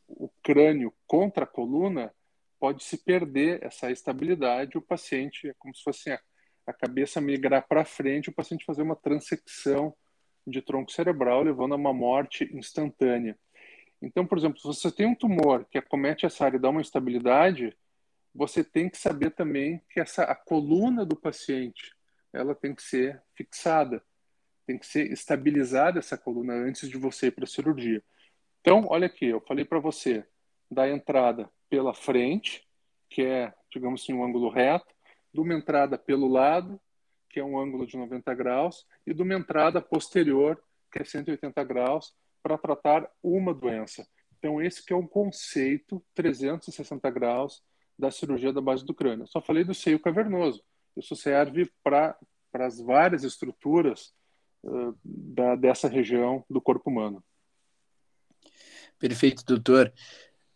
o 0.09 0.29
crânio 0.43 0.93
contra 1.07 1.45
a 1.45 1.47
coluna 1.47 2.13
pode 2.59 2.85
se 2.85 2.99
perder 2.99 3.63
essa 3.63 3.91
estabilidade, 3.91 4.79
o 4.79 4.83
paciente 4.83 5.49
é 5.49 5.55
como 5.59 5.75
se 5.75 5.83
fosse 5.83 6.11
a, 6.11 6.21
a 6.67 6.73
cabeça 6.73 7.21
migrar 7.21 7.67
para 7.67 7.85
frente, 7.85 8.31
o 8.31 8.35
paciente 8.35 8.65
fazer 8.65 8.83
uma 8.83 8.97
transecção 8.97 9.95
de 10.47 10.61
tronco 10.61 10.91
cerebral, 10.91 11.43
levando 11.43 11.73
a 11.73 11.77
uma 11.77 11.93
morte 11.93 12.49
instantânea. 12.57 13.39
Então, 14.03 14.27
por 14.27 14.37
exemplo, 14.37 14.59
se 14.59 14.67
você 14.67 14.91
tem 14.91 15.07
um 15.07 15.15
tumor 15.15 15.65
que 15.71 15.79
acomete 15.79 16.27
essa 16.27 16.45
área 16.45 16.57
e 16.57 16.61
dá 16.61 16.69
uma 16.69 16.81
instabilidade, 16.81 17.77
você 18.35 18.65
tem 18.65 18.89
que 18.89 18.99
saber 18.99 19.31
também 19.31 19.81
que 19.91 20.01
essa 20.01 20.25
a 20.25 20.35
coluna 20.35 21.07
do 21.07 21.15
paciente 21.15 21.95
ela 22.33 22.55
tem 22.55 22.75
que 22.75 22.83
ser 22.83 23.23
fixada, 23.35 24.03
tem 24.67 24.79
que 24.79 24.87
ser 24.87 25.13
estabilizada 25.13 25.99
essa 25.99 26.17
coluna 26.17 26.55
antes 26.55 26.89
de 26.89 26.97
você 26.97 27.27
ir 27.27 27.31
para 27.31 27.45
a 27.45 27.47
cirurgia. 27.47 28.03
Então, 28.61 28.87
olha 28.89 29.07
aqui, 29.07 29.27
eu 29.27 29.41
falei 29.41 29.65
para 29.65 29.79
você 29.79 30.27
da 30.71 30.89
entrada 30.89 31.51
pela 31.69 31.93
frente, 31.93 32.67
que 33.11 33.23
é, 33.23 33.53
digamos 33.71 34.03
assim, 34.03 34.15
um 34.15 34.25
ângulo 34.25 34.49
reto, 34.49 34.95
de 35.33 35.41
uma 35.41 35.55
entrada 35.55 35.99
pelo 35.99 36.27
lado, 36.27 36.81
que 37.29 37.41
é 37.41 37.45
um 37.45 37.59
ângulo 37.59 37.87
de 37.87 37.97
90 37.97 38.35
graus, 38.35 38.87
e 39.07 39.13
de 39.13 39.23
uma 39.23 39.35
entrada 39.35 39.81
posterior, 39.81 40.63
que 40.91 41.01
é 41.01 41.05
180 41.05 41.63
graus, 41.65 42.15
para 42.43 42.59
tratar 42.59 43.09
uma 43.23 43.55
doença. 43.55 44.07
Então, 44.39 44.61
esse 44.61 44.85
que 44.85 44.93
é 44.93 44.97
um 44.97 45.07
conceito 45.07 46.05
360 46.15 47.09
graus 47.11 47.63
da 47.99 48.11
cirurgia 48.11 48.53
da 48.53 48.61
base 48.61 48.85
do 48.85 48.95
crânio. 48.95 49.23
Eu 49.23 49.29
só 49.29 49.41
falei 49.41 49.63
do 49.63 49.75
seio 49.75 50.01
cavernoso. 50.01 50.63
Isso 50.97 51.15
serve 51.15 51.71
para 51.83 52.19
as 52.55 52.81
várias 52.81 53.23
estruturas 53.23 54.13
uh, 54.65 54.99
da, 55.05 55.55
dessa 55.55 55.89
região 55.89 56.45
do 56.51 56.61
corpo 56.61 56.91
humano. 56.91 57.23
Perfeito, 58.99 59.45
doutor. 59.45 59.93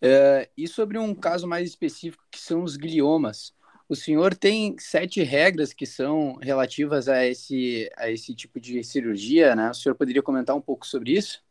Uh, 0.03 0.51
e 0.57 0.67
sobre 0.67 0.99
um 0.99 1.15
caso 1.15 1.47
mais 1.47 1.69
específico, 1.69 2.25
que 2.31 2.41
são 2.41 2.63
os 2.63 2.77
gliomas. 2.77 3.55
O 3.89 3.95
senhor 3.95 4.35
tem 4.35 4.77
sete 4.79 5.23
regras 5.23 5.73
que 5.73 5.87
são 5.87 6.35
relativas 6.43 7.09
a 7.09 7.25
esse, 7.25 7.89
a 7.97 8.11
esse 8.11 8.35
tipo 8.35 8.59
de 8.59 8.83
cirurgia, 8.83 9.55
né? 9.55 9.71
O 9.71 9.75
senhor 9.75 9.95
poderia 9.95 10.23
comentar 10.23 10.57
um 10.57 10.61
pouco 10.61 10.85
sobre 10.85 11.13
isso? 11.13 11.46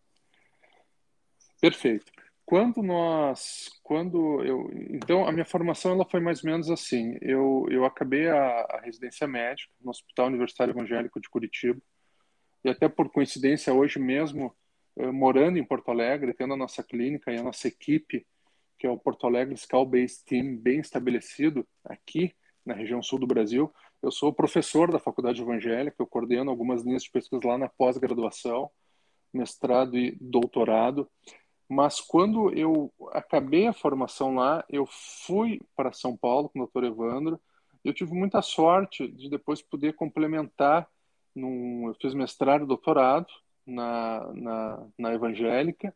Perfeito. 1.61 2.11
Quando 2.45 2.83
nós, 2.83 3.71
quando 3.81 4.43
eu, 4.43 4.69
então 4.91 5.27
a 5.27 5.31
minha 5.31 5.45
formação 5.45 5.93
ela 5.93 6.05
foi 6.05 6.19
mais 6.19 6.43
ou 6.43 6.51
menos 6.51 6.69
assim. 6.69 7.17
Eu, 7.21 7.65
eu 7.71 7.85
acabei 7.85 8.27
a, 8.27 8.61
a 8.69 8.81
residência 8.81 9.27
médica 9.27 9.73
no 9.81 9.89
Hospital 9.89 10.27
Universitário 10.27 10.71
Evangélico 10.71 11.19
de 11.19 11.27
Curitiba 11.27 11.81
e 12.63 12.69
até 12.69 12.87
por 12.87 13.11
coincidência 13.11 13.73
hoje 13.73 13.97
mesmo 13.97 14.55
eh, 14.97 15.11
morando 15.11 15.57
em 15.57 15.63
Porto 15.63 15.89
Alegre, 15.89 16.33
tendo 16.33 16.53
a 16.53 16.57
nossa 16.57 16.83
clínica 16.83 17.31
e 17.31 17.37
a 17.37 17.43
nossa 17.43 17.67
equipe, 17.67 18.25
que 18.77 18.87
é 18.87 18.89
o 18.89 18.97
Porto 18.97 19.27
Alegre 19.27 19.55
Skull 19.55 19.85
Based 19.85 20.23
Team, 20.25 20.57
bem 20.57 20.79
estabelecido 20.79 21.67
aqui 21.83 22.33
na 22.65 22.73
região 22.73 23.01
sul 23.01 23.19
do 23.19 23.27
Brasil. 23.27 23.73
Eu 24.01 24.11
sou 24.11 24.33
professor 24.33 24.91
da 24.91 24.99
Faculdade 24.99 25.41
Evangélica, 25.41 25.95
eu 25.99 26.07
coordeno 26.07 26.49
algumas 26.49 26.83
linhas 26.83 27.03
de 27.03 27.11
pesquisa 27.11 27.41
lá 27.45 27.57
na 27.57 27.69
pós-graduação, 27.69 28.69
mestrado 29.33 29.97
e 29.97 30.17
doutorado. 30.19 31.09
Mas 31.67 31.99
quando 31.99 32.51
eu 32.53 32.93
acabei 33.11 33.67
a 33.67 33.73
formação 33.73 34.35
lá, 34.35 34.63
eu 34.69 34.85
fui 34.85 35.59
para 35.75 35.91
São 35.91 36.15
Paulo 36.15 36.49
com 36.49 36.61
o 36.61 36.67
Dr. 36.67 36.85
Evandro. 36.85 37.39
Eu 37.83 37.93
tive 37.93 38.13
muita 38.13 38.41
sorte 38.41 39.07
de 39.07 39.29
depois 39.29 39.61
poder 39.61 39.95
complementar. 39.95 40.87
Num, 41.33 41.87
eu 41.87 41.95
fiz 41.95 42.13
mestrado 42.13 42.63
e 42.63 42.67
doutorado 42.67 43.27
na, 43.65 44.31
na, 44.33 44.87
na 44.97 45.13
Evangélica 45.13 45.93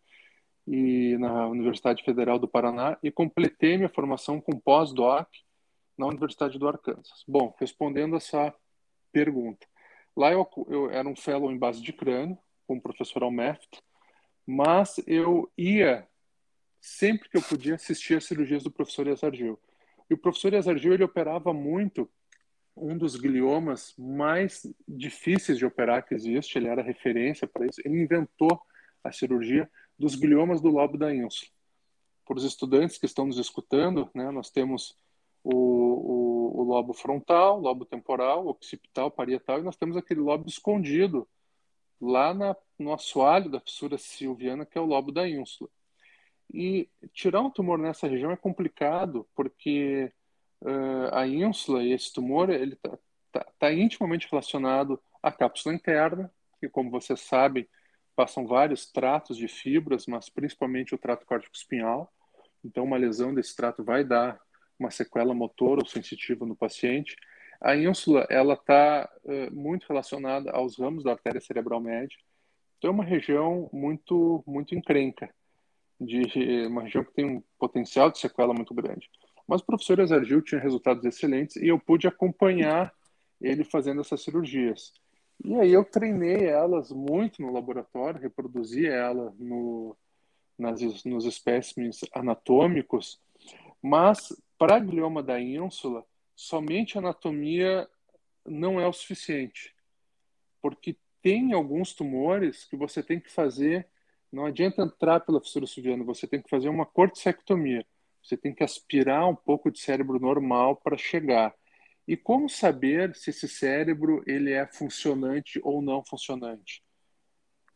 e 0.67 1.17
na 1.17 1.47
Universidade 1.47 2.03
Federal 2.03 2.37
do 2.37 2.47
Paraná 2.47 2.97
e 3.01 3.11
completei 3.11 3.77
minha 3.77 3.89
formação 3.89 4.41
com 4.41 4.59
pós-doc 4.59 5.27
na 5.97 6.07
Universidade 6.07 6.57
do 6.57 6.67
Arkansas. 6.67 7.23
Bom, 7.27 7.55
respondendo 7.59 8.15
essa 8.15 8.53
pergunta, 9.11 9.65
lá 10.15 10.31
eu, 10.31 10.47
eu 10.67 10.89
era 10.89 11.07
um 11.07 11.15
fellow 11.15 11.51
em 11.51 11.57
base 11.57 11.81
de 11.81 11.93
crânio 11.93 12.37
com 12.67 12.77
o 12.77 12.81
professor 12.81 13.23
Almeft 13.23 13.81
mas 14.49 14.99
eu 15.05 15.47
ia 15.55 16.07
sempre 16.81 17.29
que 17.29 17.37
eu 17.37 17.41
podia 17.41 17.75
assistir 17.75 18.15
às 18.15 18.25
cirurgias 18.25 18.63
do 18.63 18.71
professor 18.71 19.05
Yazargil. 19.05 19.59
E 20.09 20.15
o 20.15 20.17
professor 20.17 20.51
Yazargil 20.51 20.91
ele 20.91 21.03
operava 21.03 21.53
muito 21.53 22.09
um 22.75 22.97
dos 22.97 23.15
gliomas 23.15 23.93
mais 23.95 24.65
difíceis 24.87 25.59
de 25.59 25.67
operar 25.67 26.03
que 26.03 26.15
existe, 26.15 26.57
ele 26.57 26.67
era 26.67 26.81
referência 26.81 27.47
para 27.47 27.67
isso. 27.67 27.79
Ele 27.85 28.01
inventou 28.01 28.59
a 29.03 29.11
cirurgia 29.11 29.69
dos 29.99 30.15
gliomas 30.15 30.59
do 30.61 30.69
lobo 30.69 30.97
da 30.97 31.13
ínsula. 31.13 31.51
Para 32.25 32.37
os 32.37 32.43
estudantes 32.43 32.97
que 32.97 33.05
estão 33.05 33.27
nos 33.27 33.37
escutando, 33.37 34.09
né, 34.15 34.31
nós 34.31 34.49
temos 34.49 34.97
o, 35.43 35.53
o, 35.53 36.61
o 36.61 36.63
lobo 36.63 36.91
frontal, 36.93 37.59
lobo 37.59 37.85
temporal, 37.85 38.47
occipital, 38.47 39.11
parietal, 39.11 39.59
e 39.59 39.63
nós 39.63 39.77
temos 39.77 39.95
aquele 39.95 40.21
lobo 40.21 40.49
escondido 40.49 41.27
lá 41.99 42.33
na, 42.33 42.55
no 42.77 42.93
assoalho 42.93 43.49
da 43.49 43.59
fissura 43.59 43.97
silviana, 43.97 44.65
que 44.65 44.77
é 44.77 44.81
o 44.81 44.85
lobo 44.85 45.11
da 45.11 45.27
ínsula. 45.27 45.69
E 46.51 46.89
tirar 47.13 47.41
um 47.41 47.49
tumor 47.49 47.77
nessa 47.77 48.07
região 48.07 48.31
é 48.31 48.37
complicado, 48.37 49.27
porque 49.35 50.11
uh, 50.61 51.13
a 51.13 51.27
ínsula 51.27 51.83
e 51.83 51.91
esse 51.91 52.11
tumor 52.11 52.49
ele 52.49 52.73
está 52.73 52.97
tá, 53.31 53.45
tá 53.59 53.73
intimamente 53.73 54.27
relacionado 54.29 54.99
à 55.21 55.31
cápsula 55.31 55.75
interna, 55.75 56.31
que, 56.59 56.67
como 56.67 56.89
você 56.89 57.15
sabe, 57.15 57.69
passam 58.15 58.45
vários 58.45 58.91
tratos 58.91 59.37
de 59.37 59.47
fibras, 59.47 60.05
mas 60.07 60.29
principalmente 60.29 60.93
o 60.93 60.97
trato 60.97 61.25
córtico-espinhal. 61.25 62.11
Então, 62.63 62.83
uma 62.83 62.97
lesão 62.97 63.33
desse 63.33 63.55
trato 63.55 63.83
vai 63.83 64.03
dar 64.03 64.39
uma 64.77 64.91
sequela 64.91 65.33
motor 65.33 65.77
ou 65.79 65.85
sensitiva 65.85 66.45
no 66.45 66.55
paciente. 66.55 67.15
A 67.61 67.75
ínsula 67.75 68.25
ela 68.29 68.53
está 68.53 69.09
uh, 69.23 69.53
muito 69.53 69.85
relacionada 69.87 70.51
aos 70.51 70.77
ramos 70.77 71.03
da 71.03 71.11
artéria 71.11 71.41
cerebral 71.41 71.81
média. 71.81 72.17
Então 72.77 72.91
é 72.91 72.93
uma 72.93 73.03
região 73.03 73.69
muito 73.73 74.43
muito 74.47 74.73
encrenca, 74.73 75.29
de 75.99 76.65
uma 76.67 76.83
região 76.83 77.03
que 77.03 77.13
tem 77.13 77.25
um 77.25 77.43
potencial 77.57 78.09
de 78.09 78.19
sequela 78.19 78.53
muito 78.53 78.73
grande. 78.73 79.09
Mas 79.45 79.61
o 79.61 79.65
professor 79.65 79.99
Azargil 79.99 80.41
tinha 80.41 80.61
resultados 80.61 81.03
excelentes 81.03 81.55
e 81.57 81.67
eu 81.67 81.79
pude 81.79 82.07
acompanhar 82.07 82.93
ele 83.41 83.63
fazendo 83.63 84.01
essas 84.01 84.21
cirurgias. 84.23 84.93
E 85.43 85.55
aí 85.55 85.71
eu 85.71 85.83
treinei 85.85 86.45
elas 86.45 86.91
muito 86.91 87.41
no 87.41 87.51
laboratório, 87.51 88.19
reproduzi 88.19 88.85
ela 88.85 89.33
no, 89.39 89.95
nas, 90.57 91.03
nos 91.05 91.25
espécimes 91.25 92.01
anatômicos, 92.13 93.19
mas 93.81 94.35
para 94.57 94.75
a 94.75 94.79
glioma 94.79 95.23
da 95.23 95.39
ínsula, 95.39 96.05
somente 96.39 96.97
anatomia 96.97 97.85
não 98.45 98.79
é 98.79 98.87
o 98.87 98.93
suficiente, 98.93 99.75
porque 100.61 100.95
tem 101.21 101.51
alguns 101.51 101.93
tumores 101.93 102.63
que 102.63 102.77
você 102.77 103.03
tem 103.03 103.19
que 103.19 103.29
fazer, 103.29 103.85
não 104.31 104.45
adianta 104.45 104.83
entrar 104.83 105.19
pela 105.19 105.41
fissura 105.41 105.67
suviana, 105.67 106.01
você 106.01 106.25
tem 106.25 106.41
que 106.41 106.49
fazer 106.49 106.69
uma 106.69 106.85
corticectomia, 106.85 107.85
você 108.23 108.37
tem 108.37 108.55
que 108.55 108.63
aspirar 108.63 109.27
um 109.27 109.35
pouco 109.35 109.69
de 109.69 109.79
cérebro 109.79 110.17
normal 110.17 110.77
para 110.77 110.97
chegar. 110.97 111.53
E 112.07 112.15
como 112.15 112.47
saber 112.47 113.13
se 113.17 113.31
esse 113.31 113.49
cérebro 113.49 114.23
ele 114.25 114.53
é 114.53 114.65
funcionante 114.65 115.59
ou 115.61 115.81
não 115.81 116.05
funcionante? 116.05 116.81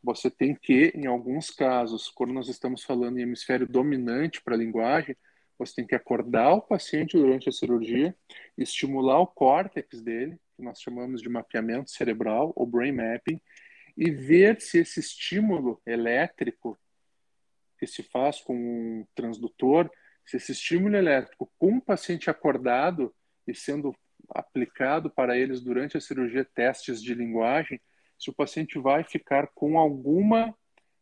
Você 0.02 0.32
tem 0.32 0.56
que, 0.56 0.93
em 0.95 1.06
alguns 1.06 1.52
casos, 1.52 2.08
quando 2.08 2.32
nós 2.32 2.47
estamos 2.47 2.82
falando 2.82 3.19
em 3.19 3.23
hemisfério 3.23 3.67
dominante 3.67 4.41
para 4.41 4.56
a 4.56 4.58
linguagem, 4.58 5.17
você 5.58 5.76
tem 5.76 5.88
que 5.88 5.96
acordar 5.96 6.54
o 6.54 6.62
paciente 6.62 7.18
durante 7.18 7.50
a 7.50 7.52
cirurgia, 7.52 8.16
estimular 8.58 9.20
o 9.20 9.28
córtex 9.28 10.02
dele, 10.02 10.38
que 10.56 10.63
nós 10.63 10.82
chamamos 10.82 11.22
de 11.22 11.30
mapeamento 11.30 11.92
cerebral 11.92 12.52
ou 12.56 12.66
brain 12.66 12.92
mapping, 12.92 13.39
e 13.96 14.10
ver 14.10 14.60
se 14.62 14.80
esse 14.80 15.00
estímulo 15.00 15.82
elétrico 15.86 16.78
que 17.78 17.86
se 17.86 18.02
faz 18.02 18.42
com 18.42 18.56
um 18.56 19.06
transdutor, 19.13 19.89
se 20.26 20.38
esse 20.38 20.52
estímulo 20.52 20.96
elétrico 20.96 21.52
com 21.60 21.78
o 21.78 21.82
paciente 21.82 22.30
acordado 22.30 23.13
e 23.46 23.54
sendo 23.54 23.94
aplicado 24.30 25.10
para 25.10 25.38
eles 25.38 25.62
durante 25.62 25.98
a 25.98 26.02
cirurgia 26.02 26.46
testes 26.46 27.02
de 27.02 27.13
linguagem, 27.13 27.80
se 28.18 28.30
o 28.30 28.34
paciente 28.34 28.80
vai 28.80 29.04
ficar 29.04 29.48
com 29.54 29.78
alguma, 29.78 30.56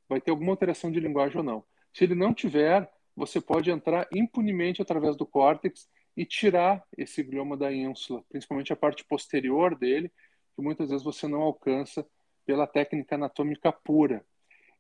vai 0.10 0.20
ter 0.20 0.32
alguma 0.32 0.52
alteração 0.52 0.92
de 0.92 1.00
linguagem 1.00 1.38
ou 1.38 1.44
não. 1.44 1.64
Se 1.94 2.04
ele 2.04 2.16
não 2.16 2.34
tiver, 2.34 2.92
você 3.22 3.40
pode 3.40 3.70
entrar 3.70 4.08
impunemente 4.12 4.82
através 4.82 5.16
do 5.16 5.28
córtex 5.28 5.88
e 6.18 6.26
tirar 6.26 6.84
esse 6.98 7.22
glioma 7.22 7.56
da 7.56 7.72
ínsula, 7.72 8.24
principalmente 8.28 8.74
a 8.74 8.76
parte 8.76 9.06
posterior 9.06 9.78
dele, 9.78 10.12
que 10.56 10.62
muitas 10.64 10.90
vezes 10.90 11.04
você 11.04 11.28
não 11.28 11.40
alcança 11.40 12.04
pela 12.48 12.66
técnica 12.66 13.14
anatômica 13.14 13.72
pura. 13.72 14.26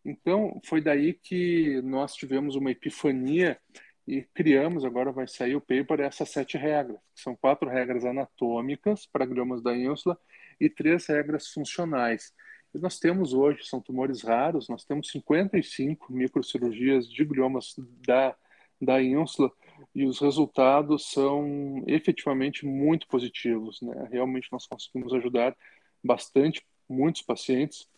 Então, 0.04 0.60
foi 0.65 0.82
daí 0.82 1.13
que 1.13 1.84
nós 1.84 2.15
tivemos 2.15 2.56
uma 2.56 2.71
epifania 2.71 3.60
e 4.08 4.23
criamos, 4.34 4.84
agora 4.84 5.12
vai 5.12 5.27
sair 5.27 5.56
o 5.56 5.62
paper, 5.62 5.99
essas 5.99 6.32
sete 6.32 6.58
regras, 6.58 6.97
que 7.13 7.21
são 7.21 7.36
quatro 7.36 7.69
regras 7.69 8.04
anatômicas 8.04 9.06
para 9.06 9.23
gliomas 9.23 9.62
da 9.62 9.77
ínsula 9.77 10.17
e 10.60 10.67
três 10.67 11.06
regras 11.06 11.47
funcionais. 11.49 12.34
Nós 12.73 12.99
temos 12.99 13.34
hoje, 13.34 13.65
são 13.65 13.81
tumores 13.81 14.21
raros, 14.21 14.69
nós 14.69 14.86
temos 14.86 15.10
55 15.10 16.12
microcirurgias 16.12 17.10
de 17.10 17.25
gliomas 17.25 17.75
da, 18.05 18.36
da 18.81 19.03
ínsula 19.03 19.51
e 19.93 20.05
os 20.05 20.19
resultados 20.19 21.12
são 21.12 21.84
efetivamente 21.86 22.65
muito 22.65 23.07
positivos. 23.07 23.81
Né? 23.81 24.07
Realmente 24.10 24.47
nós 24.51 24.65
conseguimos 24.65 25.13
ajudar 25.13 25.55
bastante 26.01 26.65
muitos 26.88 27.21
pacientes, 27.21 27.89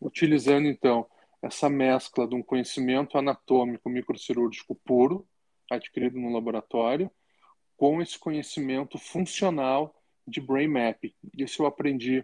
utilizando 0.00 0.66
então 0.66 1.06
essa 1.42 1.70
mescla 1.70 2.28
de 2.28 2.34
um 2.34 2.42
conhecimento 2.42 3.16
anatômico 3.16 3.88
microcirúrgico 3.88 4.74
puro, 4.74 5.26
adquirido 5.70 6.18
no 6.18 6.30
laboratório, 6.30 7.10
com 7.76 8.02
esse 8.02 8.18
conhecimento 8.18 8.98
funcional 8.98 9.94
de 10.26 10.40
brain 10.40 10.68
map. 10.68 11.02
Isso 11.36 11.62
eu 11.62 11.66
aprendi 11.66 12.22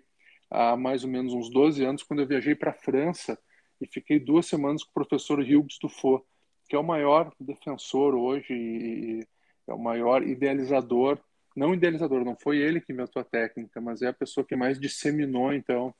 há 0.51 0.77
mais 0.77 1.05
ou 1.05 1.11
menos 1.11 1.33
uns 1.33 1.51
12 1.51 1.85
anos, 1.85 2.03
quando 2.03 2.21
eu 2.21 2.27
viajei 2.27 2.55
para 2.55 2.71
a 2.71 2.75
França 2.75 3.39
e 3.81 3.87
fiquei 3.87 4.19
duas 4.19 4.47
semanas 4.47 4.83
com 4.83 4.91
o 4.91 4.95
professor 4.95 5.41
Hugues 5.41 5.79
Dufault, 5.81 6.25
que 6.69 6.75
é 6.75 6.79
o 6.79 6.85
maior 6.85 7.33
defensor 7.39 8.15
hoje 8.15 8.53
e 8.53 9.27
é 9.67 9.75
o 9.75 9.79
maior 9.79 10.23
idealizador, 10.23 11.19
não 11.55 11.75
idealizador, 11.75 12.25
não 12.25 12.37
foi 12.37 12.59
ele 12.59 12.81
que 12.81 12.93
inventou 12.93 13.21
a 13.21 13.25
técnica, 13.25 13.81
mas 13.81 14.03
é 14.03 14.09
a 14.09 14.13
pessoa 14.13 14.45
que 14.45 14.55
mais 14.55 14.79
disseminou, 14.79 15.53
então, 15.53 15.95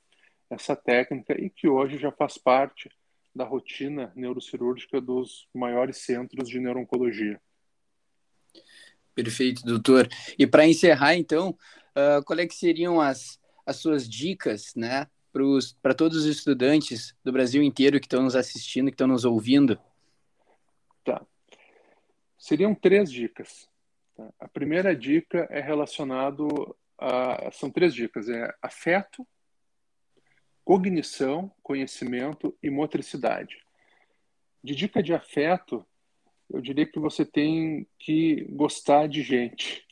essa 0.49 0.75
técnica 0.75 1.39
e 1.39 1.49
que 1.49 1.67
hoje 1.67 1.97
já 1.97 2.11
faz 2.11 2.37
parte 2.37 2.89
da 3.35 3.43
rotina 3.43 4.11
neurocirúrgica 4.15 5.01
dos 5.01 5.47
maiores 5.53 5.97
centros 5.97 6.49
de 6.49 6.59
neurologia. 6.59 7.39
Perfeito, 9.13 9.63
doutor. 9.63 10.07
E 10.37 10.45
para 10.45 10.67
encerrar, 10.67 11.15
então, 11.15 11.49
uh, 11.49 12.23
qual 12.23 12.39
é 12.39 12.47
que 12.47 12.55
seriam 12.55 13.01
as, 13.01 13.39
as 13.67 13.75
suas 13.75 14.09
dicas, 14.09 14.73
né, 14.75 15.07
para 15.81 15.93
todos 15.93 16.17
os 16.17 16.25
estudantes 16.25 17.13
do 17.23 17.31
Brasil 17.31 17.61
inteiro 17.61 17.99
que 17.99 18.05
estão 18.05 18.23
nos 18.23 18.35
assistindo, 18.35 18.87
que 18.87 18.93
estão 18.93 19.07
nos 19.07 19.25
ouvindo? 19.25 19.77
Tá. 21.03 21.23
Seriam 22.37 22.73
três 22.73 23.11
dicas. 23.11 23.69
Tá? 24.15 24.33
A 24.39 24.47
primeira 24.47 24.95
dica 24.95 25.47
é 25.51 25.59
relacionado 25.59 26.75
a 26.97 27.51
são 27.51 27.69
três 27.69 27.93
dicas, 27.93 28.27
é 28.29 28.51
afeto, 28.61 29.27
cognição, 30.65 31.51
conhecimento 31.61 32.57
e 32.63 32.69
motricidade. 32.69 33.63
De 34.63 34.73
dica 34.73 35.03
de 35.03 35.13
afeto, 35.13 35.85
eu 36.49 36.61
diria 36.61 36.85
que 36.85 36.99
você 36.99 37.23
tem 37.23 37.87
que 37.99 38.45
gostar 38.49 39.07
de 39.07 39.21
gente 39.21 39.85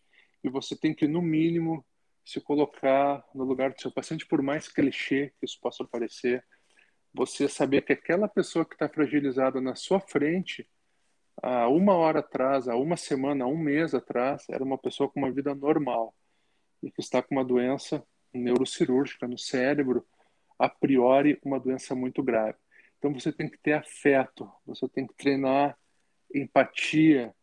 e 0.44 0.50
você 0.50 0.76
tem 0.76 0.94
que, 0.94 1.08
no 1.08 1.22
mínimo, 1.22 1.86
se 2.26 2.42
colocar 2.42 3.24
no 3.34 3.44
lugar 3.44 3.72
do 3.72 3.80
seu 3.80 3.92
paciente, 3.92 4.26
por 4.26 4.42
mais 4.42 4.68
clichê 4.68 5.32
que 5.40 5.46
isso 5.46 5.60
possa 5.62 5.86
parecer, 5.86 6.44
você 7.14 7.48
saber 7.48 7.84
que 7.84 7.94
aquela 7.94 8.28
pessoa 8.28 8.66
que 8.66 8.74
está 8.74 8.90
fragilizada 8.90 9.62
na 9.62 9.76
sua 9.76 10.02
frente, 10.02 10.68
há 11.42 11.70
uma 11.70 11.94
hora 11.94 12.20
atrás, 12.20 12.68
há 12.68 12.76
uma 12.76 12.98
semana, 12.98 13.46
há 13.46 13.48
um 13.48 13.58
mês 13.58 13.94
atrás, 13.94 14.46
era 14.50 14.64
uma 14.64 14.78
pessoa 14.78 15.10
com 15.10 15.20
uma 15.20 15.32
vida 15.32 15.54
normal 15.54 16.14
e 16.84 16.92
que 16.92 17.00
está 17.00 17.22
com 17.22 17.36
uma 17.36 17.46
doença 17.46 18.06
neurocirúrgica 18.34 19.28
no 19.28 19.38
cérebro, 19.38 20.06
a 20.60 20.68
priori 20.68 21.40
uma 21.44 21.60
doença 21.60 21.96
muito 21.96 22.22
grave. 22.24 22.58
Então 22.98 23.14
você 23.14 23.32
tem 23.32 23.50
que 23.50 23.58
ter 23.58 23.74
afeto, 23.74 24.52
você 24.66 24.88
tem 24.90 25.06
que 25.06 25.14
treinar 25.14 25.78
empatia, 26.34 27.34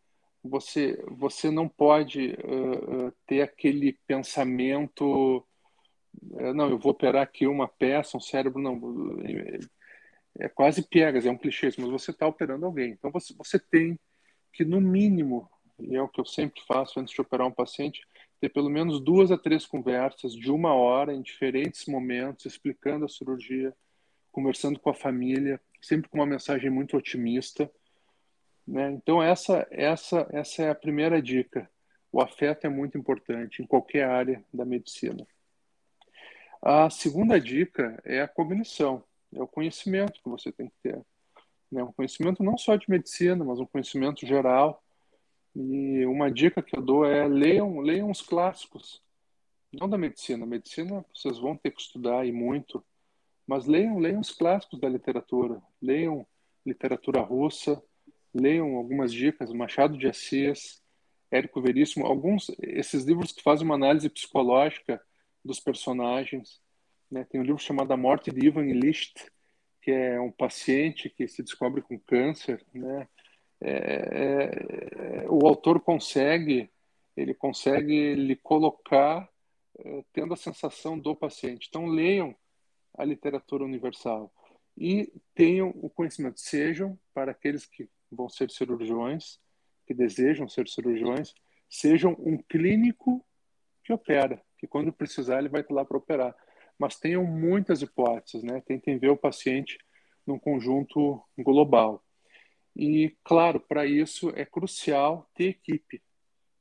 você 0.43 1.01
você 1.07 1.49
não 1.49 1.69
pode 1.69 2.31
uh, 2.43 3.13
ter 3.25 3.41
aquele 3.41 3.93
pensamento 4.05 5.37
uh, 6.31 6.53
não 6.53 6.69
eu 6.69 6.77
vou 6.77 6.91
operar 6.91 7.23
aqui 7.23 7.47
uma 7.47 7.67
peça 7.67 8.17
um 8.17 8.19
cérebro 8.19 8.61
não 8.61 8.75
é, 9.23 9.59
é 10.45 10.49
quase 10.49 10.81
piegas 10.81 11.25
é 11.25 11.31
um 11.31 11.37
clichê 11.37 11.69
mas 11.77 11.89
você 11.89 12.11
está 12.11 12.27
operando 12.27 12.65
alguém. 12.65 12.91
Então 12.91 13.09
você 13.09 13.33
você 13.37 13.57
tem 13.57 13.97
que 14.51 14.65
no 14.65 14.81
mínimo 14.81 15.49
e 15.79 15.95
é 15.95 16.01
o 16.01 16.09
que 16.09 16.19
eu 16.19 16.25
sempre 16.25 16.61
faço 16.67 16.99
antes 16.99 17.13
de 17.13 17.21
operar 17.21 17.47
um 17.47 17.51
paciente 17.51 18.01
ter 18.39 18.49
pelo 18.49 18.69
menos 18.69 18.99
duas 18.99 19.31
a 19.31 19.37
três 19.37 19.65
conversas 19.65 20.33
de 20.33 20.51
uma 20.51 20.73
hora 20.73 21.13
em 21.13 21.21
diferentes 21.21 21.85
momentos 21.85 22.45
explicando 22.45 23.05
a 23.05 23.09
cirurgia 23.09 23.73
conversando 24.31 24.79
com 24.79 24.89
a 24.89 24.93
família 24.93 25.59
sempre 25.81 26.09
com 26.09 26.17
uma 26.17 26.25
mensagem 26.25 26.69
muito 26.69 26.97
otimista 26.97 27.71
né? 28.67 28.91
Então 28.91 29.21
essa 29.21 29.67
essa 29.71 30.27
essa 30.31 30.63
é 30.63 30.69
a 30.69 30.75
primeira 30.75 31.21
dica. 31.21 31.69
O 32.11 32.21
afeto 32.21 32.65
é 32.65 32.69
muito 32.69 32.97
importante 32.97 33.61
em 33.61 33.65
qualquer 33.65 34.05
área 34.05 34.43
da 34.53 34.63
medicina. 34.63 35.25
A 36.61 36.89
segunda 36.89 37.39
dica 37.41 37.99
é 38.05 38.21
a 38.21 38.27
cognição, 38.27 39.03
é 39.33 39.41
o 39.41 39.47
conhecimento 39.47 40.21
que 40.21 40.29
você 40.29 40.51
tem 40.51 40.67
que 40.67 40.75
ter. 40.81 41.01
Né? 41.71 41.83
Um 41.83 41.91
conhecimento 41.91 42.43
não 42.43 42.57
só 42.57 42.75
de 42.75 42.89
medicina, 42.89 43.43
mas 43.43 43.59
um 43.59 43.65
conhecimento 43.65 44.25
geral. 44.25 44.81
E 45.55 46.05
uma 46.05 46.31
dica 46.31 46.61
que 46.61 46.77
eu 46.77 46.81
dou 46.81 47.05
é 47.05 47.27
leiam, 47.27 47.79
leiam 47.79 48.09
os 48.09 48.21
clássicos, 48.21 49.01
não 49.73 49.89
da 49.89 49.97
medicina. 49.97 50.45
Medicina 50.45 51.03
vocês 51.13 51.37
vão 51.37 51.57
ter 51.57 51.71
que 51.71 51.81
estudar 51.81 52.25
e 52.25 52.31
muito, 52.31 52.83
mas 53.45 53.65
leiam, 53.65 53.99
leiam 53.99 54.21
os 54.21 54.31
clássicos 54.31 54.79
da 54.79 54.87
literatura. 54.87 55.61
Leiam 55.81 56.25
literatura 56.65 57.21
russa, 57.21 57.83
leiam 58.33 58.75
algumas 58.75 59.13
dicas, 59.13 59.51
Machado 59.51 59.97
de 59.97 60.07
Assis, 60.07 60.81
Érico 61.29 61.61
Veríssimo, 61.61 62.05
alguns 62.05 62.49
esses 62.59 63.03
livros 63.03 63.31
que 63.31 63.41
fazem 63.41 63.65
uma 63.65 63.75
análise 63.75 64.09
psicológica 64.09 65.01
dos 65.43 65.59
personagens. 65.59 66.61
Né? 67.09 67.25
Tem 67.25 67.41
um 67.41 67.43
livro 67.43 67.61
chamado 67.61 67.91
A 67.91 67.97
Morte 67.97 68.31
de 68.31 68.45
Ivan 68.45 68.65
Illich, 68.65 69.13
que 69.81 69.91
é 69.91 70.19
um 70.19 70.31
paciente 70.31 71.09
que 71.09 71.27
se 71.27 71.43
descobre 71.43 71.81
com 71.81 71.99
câncer. 71.99 72.63
Né? 72.73 73.07
É, 73.59 73.71
é, 73.71 75.25
o 75.29 75.45
autor 75.47 75.79
consegue, 75.79 76.69
ele 77.17 77.33
consegue 77.33 78.13
lhe 78.15 78.35
colocar 78.35 79.27
é, 79.79 80.03
tendo 80.13 80.33
a 80.33 80.37
sensação 80.37 80.97
do 80.97 81.15
paciente. 81.15 81.67
Então 81.69 81.87
leiam 81.87 82.35
a 82.95 83.03
literatura 83.03 83.63
universal 83.63 84.31
e 84.77 85.11
tenham 85.33 85.69
o 85.75 85.89
conhecimento, 85.89 86.39
sejam 86.39 86.97
para 87.13 87.31
aqueles 87.31 87.65
que 87.65 87.89
vão 88.13 88.29
ser 88.29 88.49
cirurgiões, 88.49 89.39
que 89.85 89.93
desejam 89.93 90.47
ser 90.47 90.67
cirurgiões, 90.67 91.33
sejam 91.69 92.15
um 92.19 92.37
clínico 92.37 93.25
que 93.83 93.91
opera, 93.91 94.41
que 94.57 94.67
quando 94.67 94.93
precisar 94.93 95.39
ele 95.39 95.49
vai 95.49 95.61
estar 95.61 95.73
lá 95.73 95.83
para 95.83 95.97
operar. 95.97 96.35
Mas 96.77 96.99
tenham 96.99 97.23
muitas 97.25 97.81
hipóteses, 97.81 98.43
né? 98.43 98.61
Tentem 98.61 98.97
ver 98.97 99.09
o 99.09 99.17
paciente 99.17 99.77
num 100.25 100.39
conjunto 100.39 101.21
global. 101.37 102.03
E, 102.75 103.15
claro, 103.23 103.59
para 103.59 103.85
isso 103.85 104.31
é 104.35 104.45
crucial 104.45 105.29
ter 105.35 105.49
equipe. 105.49 106.01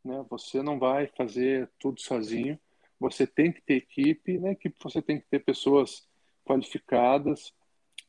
Né? 0.05 0.25
Você 0.29 0.63
não 0.63 0.79
vai 0.79 1.07
fazer 1.07 1.71
tudo 1.79 2.01
sozinho, 2.01 2.59
você 2.99 3.27
tem 3.27 3.53
que 3.53 3.63
ter 3.63 3.77
equipe. 3.77 4.39
Na 4.39 4.53
equipe 4.53 4.77
você 4.83 5.01
tem 5.01 5.19
que 5.19 5.27
ter 5.27 5.41
pessoas 5.41 6.07
qualificadas, 6.45 7.55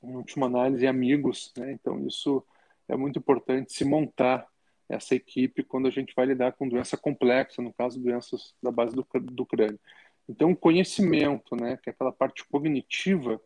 em 0.02 0.16
última 0.16 0.48
análise, 0.48 0.86
amigos. 0.86 1.54
Né? 1.58 1.72
Então, 1.72 2.06
isso 2.06 2.46
é 2.88 2.96
muito 2.96 3.20
importante 3.20 3.74
se 3.74 3.86
montar 3.86 4.48
essa 4.90 5.16
equipe 5.16 5.64
quando 5.64 5.88
a 5.88 5.92
gente 5.92 6.14
vai 6.16 6.26
lidar 6.26 6.54
com 6.54 6.68
doença 6.68 6.98
complexa, 6.98 7.62
no 7.62 7.74
caso, 7.74 8.00
doenças 8.00 8.54
da 8.62 8.72
base 8.72 8.96
do, 8.96 9.06
do 9.24 9.46
crânio. 9.46 9.80
Então, 10.28 10.52
o 10.52 10.56
conhecimento, 10.56 11.56
né, 11.56 11.78
que 11.78 11.90
é 11.90 11.94
aquela 11.94 12.12
parte 12.12 12.46
cognitiva, 12.46 13.42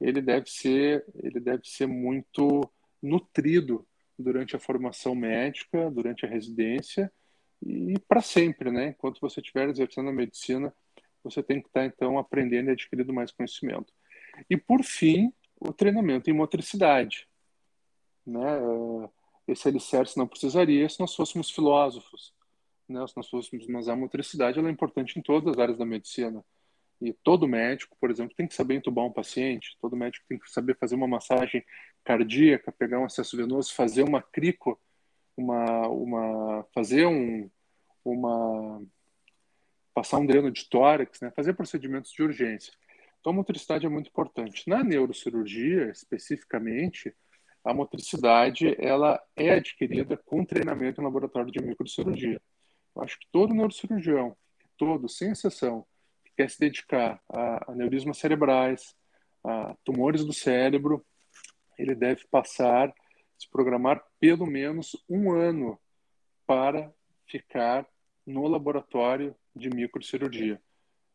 ele 0.00 0.20
deve 0.20 0.50
ser, 0.50 1.04
ele 1.14 1.40
deve 1.40 1.62
ser 1.64 1.86
muito 1.86 2.60
nutrido 3.02 3.86
durante 4.18 4.54
a 4.54 4.58
formação 4.58 5.14
médica, 5.14 5.90
durante 5.90 6.24
a 6.24 6.28
residência 6.28 7.12
e 7.62 7.98
para 8.08 8.22
sempre, 8.22 8.70
né? 8.70 8.88
Enquanto 8.88 9.20
você 9.20 9.40
estiver 9.40 9.68
exercendo 9.68 10.08
a 10.08 10.12
medicina, 10.12 10.72
você 11.22 11.42
tem 11.42 11.60
que 11.60 11.68
estar 11.68 11.84
então 11.84 12.18
aprendendo 12.18 12.68
e 12.68 12.72
adquirindo 12.72 13.12
mais 13.12 13.30
conhecimento. 13.30 13.92
E 14.48 14.56
por 14.56 14.82
fim, 14.82 15.32
o 15.60 15.72
treinamento 15.72 16.30
em 16.30 16.32
motricidade, 16.32 17.28
né? 18.26 18.58
Eh, 18.58 19.08
esse 19.48 19.68
alicerce 19.68 20.16
não 20.16 20.26
precisaria 20.28 20.88
se 20.88 21.00
nós 21.00 21.14
fôssemos 21.14 21.50
filósofos, 21.50 22.32
né? 22.88 23.06
Se 23.06 23.16
nós 23.16 23.28
fôssemos, 23.28 23.66
mas 23.66 23.88
a 23.88 23.96
motricidade 23.96 24.58
ela 24.58 24.68
é 24.68 24.72
importante 24.72 25.18
em 25.18 25.22
todas 25.22 25.54
as 25.54 25.58
áreas 25.58 25.78
da 25.78 25.86
medicina. 25.86 26.44
E 27.00 27.12
todo 27.12 27.48
médico, 27.48 27.96
por 27.98 28.10
exemplo, 28.10 28.34
tem 28.36 28.46
que 28.46 28.54
saber 28.54 28.74
entubar 28.74 29.06
um 29.06 29.12
paciente, 29.12 29.76
todo 29.80 29.96
médico 29.96 30.26
tem 30.28 30.38
que 30.38 30.50
saber 30.50 30.76
fazer 30.76 30.96
uma 30.96 31.08
massagem 31.08 31.64
cardíaca, 32.04 32.70
pegar 32.72 33.00
um 33.00 33.06
acesso 33.06 33.36
venoso, 33.36 33.74
fazer 33.74 34.02
uma 34.02 34.20
crico, 34.20 34.78
uma, 35.36 35.88
uma, 35.88 36.66
fazer 36.74 37.06
um, 37.06 37.50
uma, 38.04 38.82
passar 39.94 40.18
um 40.18 40.26
dreno 40.26 40.50
de 40.50 40.68
tórax, 40.68 41.20
né? 41.22 41.30
fazer 41.30 41.54
procedimentos 41.54 42.12
de 42.12 42.22
urgência. 42.22 42.72
Então, 43.20 43.32
a 43.32 43.36
motricidade 43.36 43.86
é 43.86 43.88
muito 43.88 44.08
importante. 44.08 44.68
Na 44.68 44.82
neurocirurgia, 44.82 45.90
especificamente, 45.90 47.14
a 47.64 47.74
motricidade 47.74 48.74
ela 48.78 49.22
é 49.36 49.50
adquirida 49.50 50.16
com 50.16 50.44
treinamento 50.44 51.00
em 51.00 51.04
laboratório 51.04 51.50
de 51.50 51.62
microcirurgia. 51.62 52.40
Eu 52.94 53.02
acho 53.02 53.18
que 53.18 53.26
todo 53.30 53.54
neurocirurgião, 53.54 54.36
todo, 54.76 55.08
sem 55.08 55.32
exceção, 55.32 55.86
que 56.24 56.32
quer 56.36 56.50
se 56.50 56.58
dedicar 56.58 57.20
a, 57.28 57.70
a 57.70 57.74
neurismas 57.74 58.18
cerebrais, 58.18 58.94
a 59.44 59.76
tumores 59.84 60.24
do 60.24 60.32
cérebro, 60.32 61.04
ele 61.78 61.94
deve 61.94 62.26
passar, 62.30 62.92
se 63.38 63.48
programar 63.50 64.02
pelo 64.18 64.46
menos 64.46 64.96
um 65.08 65.32
ano 65.32 65.78
para 66.46 66.92
ficar 67.26 67.86
no 68.26 68.46
laboratório 68.46 69.34
de 69.54 69.70
microcirurgia. 69.70 70.60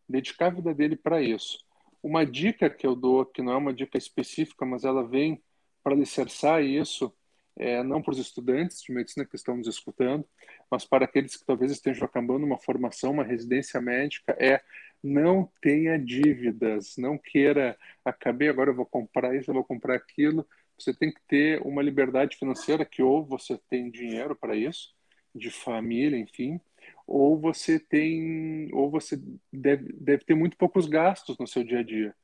Dedicar 0.08 0.48
a 0.48 0.56
vida 0.56 0.74
dele 0.74 0.96
para 0.96 1.22
isso. 1.22 1.58
Uma 2.02 2.26
dica 2.26 2.70
que 2.70 2.86
eu 2.86 2.96
dou, 2.96 3.26
que 3.26 3.42
não 3.42 3.54
é 3.54 3.58
uma 3.58 3.74
dica 3.74 3.98
específica, 3.98 4.66
mas 4.66 4.84
ela 4.84 5.08
vem 5.08 5.42
para 5.86 5.94
alicerçar 5.94 6.64
isso 6.64 7.14
é, 7.56 7.84
não 7.84 8.02
para 8.02 8.12
os 8.12 8.18
estudantes 8.18 8.82
de 8.82 8.92
medicina 8.92 9.24
que 9.24 9.36
estão 9.36 9.56
nos 9.56 9.68
escutando, 9.68 10.28
mas 10.70 10.84
para 10.84 11.06
aqueles 11.06 11.38
que 11.38 11.46
talvez 11.46 11.72
estejam 11.72 12.04
acabando 12.04 12.44
uma 12.44 12.58
formação, 12.58 13.12
uma 13.12 13.24
residência 13.24 13.80
médica, 13.80 14.36
é 14.40 14.62
não 15.04 15.48
tenha 15.62 16.00
dívidas, 16.00 16.96
não 16.98 17.20
queira, 17.20 17.78
acabei, 18.04 18.50
agora 18.50 18.72
eu 18.72 18.76
vou 18.76 18.86
comprar 18.86 19.36
isso, 19.36 19.52
eu 19.52 19.54
vou 19.54 19.64
comprar 19.64 19.96
aquilo. 19.96 20.46
Você 20.76 20.92
tem 20.92 21.14
que 21.14 21.22
ter 21.28 21.62
uma 21.62 21.84
liberdade 21.84 22.36
financeira 22.36 22.84
que 22.84 23.04
ou 23.04 23.24
você 23.24 23.56
tem 23.70 23.92
dinheiro 23.92 24.36
para 24.36 24.56
isso, 24.56 24.96
de 25.36 25.52
família, 25.52 26.18
enfim, 26.18 26.60
ou 27.06 27.40
você 27.40 27.80
tem, 27.80 28.70
ou 28.74 28.90
você 28.90 29.22
deve, 29.54 29.94
deve 29.94 30.26
ter 30.26 30.34
muito 30.34 30.58
poucos 30.58 30.88
gastos 30.88 31.38
no 31.38 31.46
seu 31.46 31.64
dia 31.64 31.80
a 31.80 31.84
dia. 31.84 32.16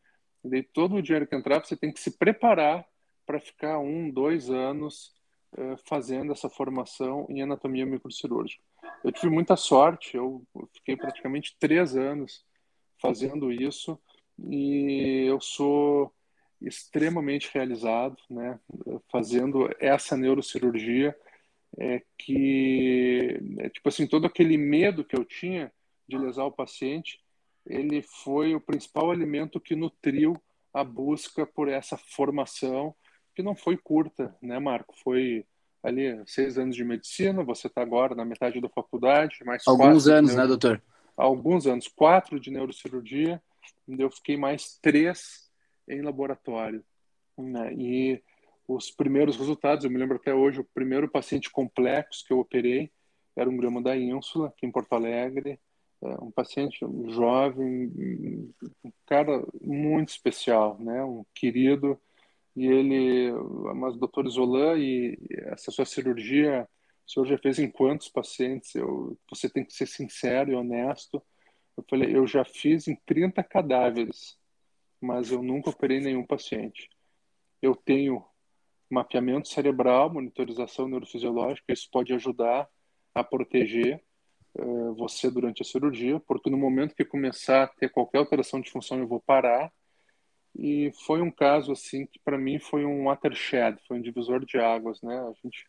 E 0.44 0.50
daí 0.50 0.64
todo 0.64 0.96
o 0.96 1.02
dinheiro 1.02 1.28
que 1.28 1.36
entrar, 1.36 1.64
você 1.64 1.78
tem 1.78 1.92
que 1.94 2.00
se 2.00 2.18
preparar 2.18 2.84
para 3.32 3.40
ficar 3.40 3.80
um, 3.80 4.12
dois 4.12 4.50
anos 4.50 5.14
uh, 5.54 5.78
fazendo 5.86 6.34
essa 6.34 6.50
formação 6.50 7.26
em 7.30 7.42
anatomia 7.42 7.86
microcirúrgica. 7.86 8.62
Eu 9.06 9.12
tive 9.14 9.34
muita 9.34 9.56
sorte, 9.56 10.18
eu 10.18 10.46
fiquei 10.74 10.98
praticamente 10.98 11.56
três 11.58 11.96
anos 11.96 12.44
fazendo 13.02 13.50
isso 13.50 13.98
e 14.38 15.24
eu 15.30 15.40
sou 15.40 16.14
extremamente 16.62 17.50
realizado, 17.54 18.18
né, 18.30 18.60
fazendo 19.10 19.70
essa 19.80 20.18
neurocirurgia 20.18 21.18
é 21.80 22.04
que 22.18 23.40
é, 23.60 23.70
tipo 23.70 23.88
assim 23.88 24.06
todo 24.06 24.28
aquele 24.28 24.58
medo 24.58 25.06
que 25.06 25.18
eu 25.18 25.24
tinha 25.24 25.72
de 26.06 26.18
lesar 26.18 26.44
o 26.44 26.52
paciente 26.52 27.22
ele 27.66 28.02
foi 28.02 28.54
o 28.54 28.60
principal 28.60 29.10
alimento 29.10 29.58
que 29.58 29.74
nutriu 29.74 30.36
a 30.74 30.84
busca 30.84 31.46
por 31.46 31.70
essa 31.70 31.98
formação 31.98 32.94
que 33.36 33.44
não 33.44 33.56
foi 33.56 33.78
curta 33.78 34.36
né 34.42 34.60
Marco 34.60 34.94
foi 35.04 35.46
ali 35.84 36.22
seis 36.26 36.58
anos 36.58 36.76
de 36.76 36.84
medicina 36.84 37.44
você 37.44 37.68
está 37.68 37.82
agora 37.82 38.16
na 38.16 38.26
metade 38.26 38.62
da 38.62 38.70
faculdade 38.70 39.38
mais 39.46 39.64
alguns 39.68 40.08
anos 40.08 40.36
né 40.36 40.46
doutor 40.46 40.82
alguns 41.18 41.68
anos 41.68 41.88
quatro 41.88 42.40
de 42.40 42.52
neurocirurgia 42.52 43.42
eu 43.88 44.10
fiquei 44.10 44.38
mais 44.38 44.78
três 44.82 45.50
em 45.88 46.02
laboratório 46.02 46.84
né? 47.38 47.74
e 47.74 48.22
os 48.68 48.92
primeiros 48.92 49.38
resultados. 49.38 49.84
Eu 49.84 49.92
me 49.92 49.98
lembro 49.98 50.18
até 50.18 50.34
hoje, 50.34 50.62
o 50.62 50.68
primeiro 50.74 51.10
paciente 51.10 51.50
complexo 51.50 52.26
que 52.26 52.34
eu 52.34 52.40
operei 52.40 52.92
era 53.36 53.50
um 53.50 53.58
grama 53.58 53.82
da 53.82 53.96
ínsula, 53.96 54.48
aqui 54.48 54.66
em 54.66 54.72
Porto 54.72 54.94
Alegre. 54.94 55.60
É, 56.04 56.08
um 56.16 56.32
paciente 56.32 56.80
jovem, 57.10 57.92
um 58.84 58.92
cara 59.06 59.46
muito 59.62 60.10
especial, 60.10 60.78
né? 60.80 61.04
um 61.04 61.24
querido. 61.36 62.00
E 62.56 62.66
ele, 62.66 63.32
mas 63.76 63.98
doutor 63.98 64.28
Zolan, 64.30 64.78
e 64.78 65.18
essa 65.48 65.72
sua 65.72 65.86
cirurgia, 65.86 66.68
o 67.08 67.12
senhor 67.12 67.26
já 67.26 67.38
fez 67.38 67.60
em 67.60 67.70
quantos 67.70 68.10
pacientes? 68.10 68.76
Eu, 68.76 69.18
você 69.30 69.50
tem 69.50 69.64
que 69.64 69.74
ser 69.74 69.86
sincero 69.86 70.52
e 70.52 70.56
honesto. 70.56 71.22
Eu 71.78 71.84
falei, 71.90 72.16
eu 72.16 72.28
já 72.28 72.44
fiz 72.44 72.88
em 72.88 72.96
30 73.06 73.44
cadáveres, 73.44 74.38
mas 75.00 75.32
eu 75.32 75.42
nunca 75.42 75.70
operei 75.70 76.00
nenhum 76.00 76.26
paciente. 76.26 76.90
Eu 77.62 77.76
tenho 77.76 78.26
mapeamento 78.90 79.48
cerebral, 79.48 80.12
monitorização 80.12 80.88
neurofisiológica, 80.88 81.72
isso 81.72 81.90
pode 81.90 82.14
ajudar 82.14 82.68
a 83.16 83.24
proteger 83.24 84.04
uh, 84.56 84.94
você 84.96 85.32
durante 85.32 85.62
a 85.62 85.66
cirurgia, 85.66 86.20
porque 86.20 86.50
no 86.50 86.58
momento 86.58 86.96
que 86.96 87.06
começar 87.06 87.64
a 87.64 87.68
ter 87.68 87.90
qualquer 87.90 88.18
alteração 88.18 88.60
de 88.60 88.70
função 88.70 89.00
eu 89.00 89.08
vou 89.08 89.22
parar. 89.22 89.72
E 90.56 90.92
foi 91.06 91.22
um 91.22 91.32
caso 91.32 91.72
assim 91.72 92.06
que 92.06 92.20
para 92.20 92.38
mim 92.38 92.60
foi 92.60 92.86
um 92.86 93.06
watershed, 93.06 93.80
foi 93.88 93.98
um 93.98 94.02
divisor 94.02 94.46
de 94.46 94.58
águas, 94.58 95.02
né? 95.02 95.18
A 95.20 95.34
gente 95.44 95.66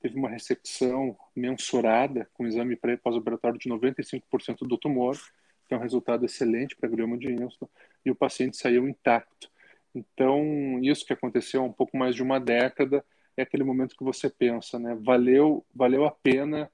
teve 0.00 0.16
uma 0.16 0.28
ressecção 0.28 1.16
mensurada 1.34 2.28
com 2.34 2.46
exame 2.46 2.76
pré 2.76 2.96
pós-operatório 2.96 3.58
de 3.58 3.68
95% 3.68 4.58
do 4.60 4.78
tumor, 4.78 5.16
que 5.66 5.74
é 5.74 5.76
um 5.76 5.80
resultado 5.80 6.24
excelente 6.24 6.76
para 6.76 6.88
glioma 6.88 7.18
de 7.18 7.32
Enston, 7.32 7.68
e 8.04 8.10
o 8.10 8.14
paciente 8.14 8.56
saiu 8.56 8.88
intacto. 8.88 9.50
Então, 9.94 10.78
isso 10.82 11.04
que 11.04 11.12
aconteceu 11.12 11.62
há 11.62 11.64
um 11.64 11.72
pouco 11.72 11.96
mais 11.96 12.14
de 12.14 12.22
uma 12.22 12.38
década 12.38 13.04
é 13.36 13.42
aquele 13.42 13.64
momento 13.64 13.96
que 13.96 14.04
você 14.04 14.28
pensa, 14.28 14.78
né? 14.78 14.96
Valeu, 15.00 15.64
valeu 15.74 16.04
a 16.04 16.10
pena 16.10 16.70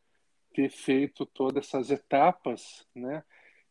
ter 0.55 0.71
feito 0.71 1.27
todas 1.27 1.67
essas 1.67 1.91
etapas, 1.91 2.87
né? 2.95 3.23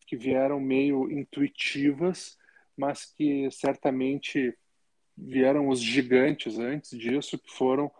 Que 0.06 0.15
vieram 0.15 0.60
meio 0.60 1.10
intuitivas, 1.12 2.38
mas 2.77 3.05
que 3.05 3.49
certamente 3.51 4.55
vieram 5.17 5.69
os 5.69 5.79
gigantes 5.79 6.57
antes 6.57 6.97
disso, 6.97 7.38
que 7.38 7.51
foram 7.51 7.91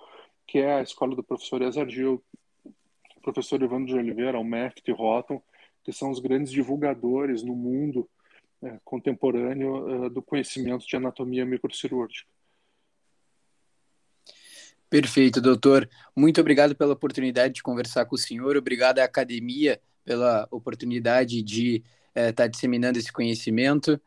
que 0.48 0.60
é 0.60 0.76
a 0.76 0.82
escola 0.82 1.16
do 1.16 1.24
professor 1.24 1.62
Ezar 1.62 1.90
Gil, 1.90 2.24
o 2.66 3.22
professor 3.22 3.62
Evandro 3.62 3.88
de 3.88 3.96
Oliveira, 3.96 4.40
o 4.40 4.44
Meft 4.44 4.84
e 4.88 4.92
Rotten, 4.92 5.42
que 5.84 5.92
são 5.92 6.12
os 6.12 6.20
grandes 6.20 6.52
divulgadores 6.52 7.44
no 7.44 7.56
mundo 7.56 8.10
é, 8.62 8.80
contemporâneo 8.84 10.06
uh, 10.06 10.10
do 10.10 10.22
conhecimento 10.22 10.86
de 10.88 10.96
anatomia 10.96 11.46
microcirúrgica. 11.46 12.30
Perfeito, 14.90 15.42
doutor. 15.42 15.90
Muito 16.16 16.40
obrigado 16.40 16.76
pela 16.76 16.94
oportunidade 16.94 17.56
de 17.56 17.64
conversar 17.64 18.06
com 18.06 18.16
o 18.16 18.18
senhor. 18.18 18.56
Obrigado 18.56 19.00
à 19.00 19.04
academia 19.04 19.82
pela 20.06 20.48
oportunidade 20.52 21.42
de 21.42 21.84
estar 22.16 22.30
uh, 22.30 22.34
tá 22.34 22.48
disseminando 22.48 23.00
esse 23.00 23.12
conhecimento. 23.12 24.00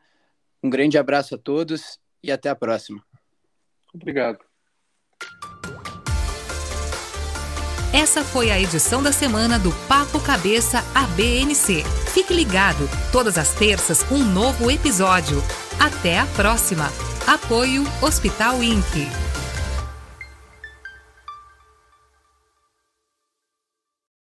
Um 0.63 0.69
grande 0.69 0.97
abraço 0.97 1.35
a 1.35 1.37
todos 1.37 1.99
e 2.23 2.31
até 2.31 2.49
a 2.49 2.55
próxima. 2.55 3.01
Obrigado. 3.93 4.39
Essa 7.93 8.23
foi 8.23 8.51
a 8.51 8.59
edição 8.59 9.01
da 9.01 9.11
semana 9.11 9.57
do 9.57 9.71
Papo 9.87 10.19
Cabeça 10.19 10.83
ABNC. 10.93 11.83
Fique 12.13 12.33
ligado, 12.33 12.87
todas 13.11 13.37
as 13.37 13.55
terças 13.55 14.05
um 14.11 14.23
novo 14.23 14.69
episódio. 14.69 15.41
Até 15.79 16.19
a 16.19 16.25
próxima. 16.27 16.89
Apoio 17.25 17.83
Hospital 18.01 18.61
INC. 18.61 19.26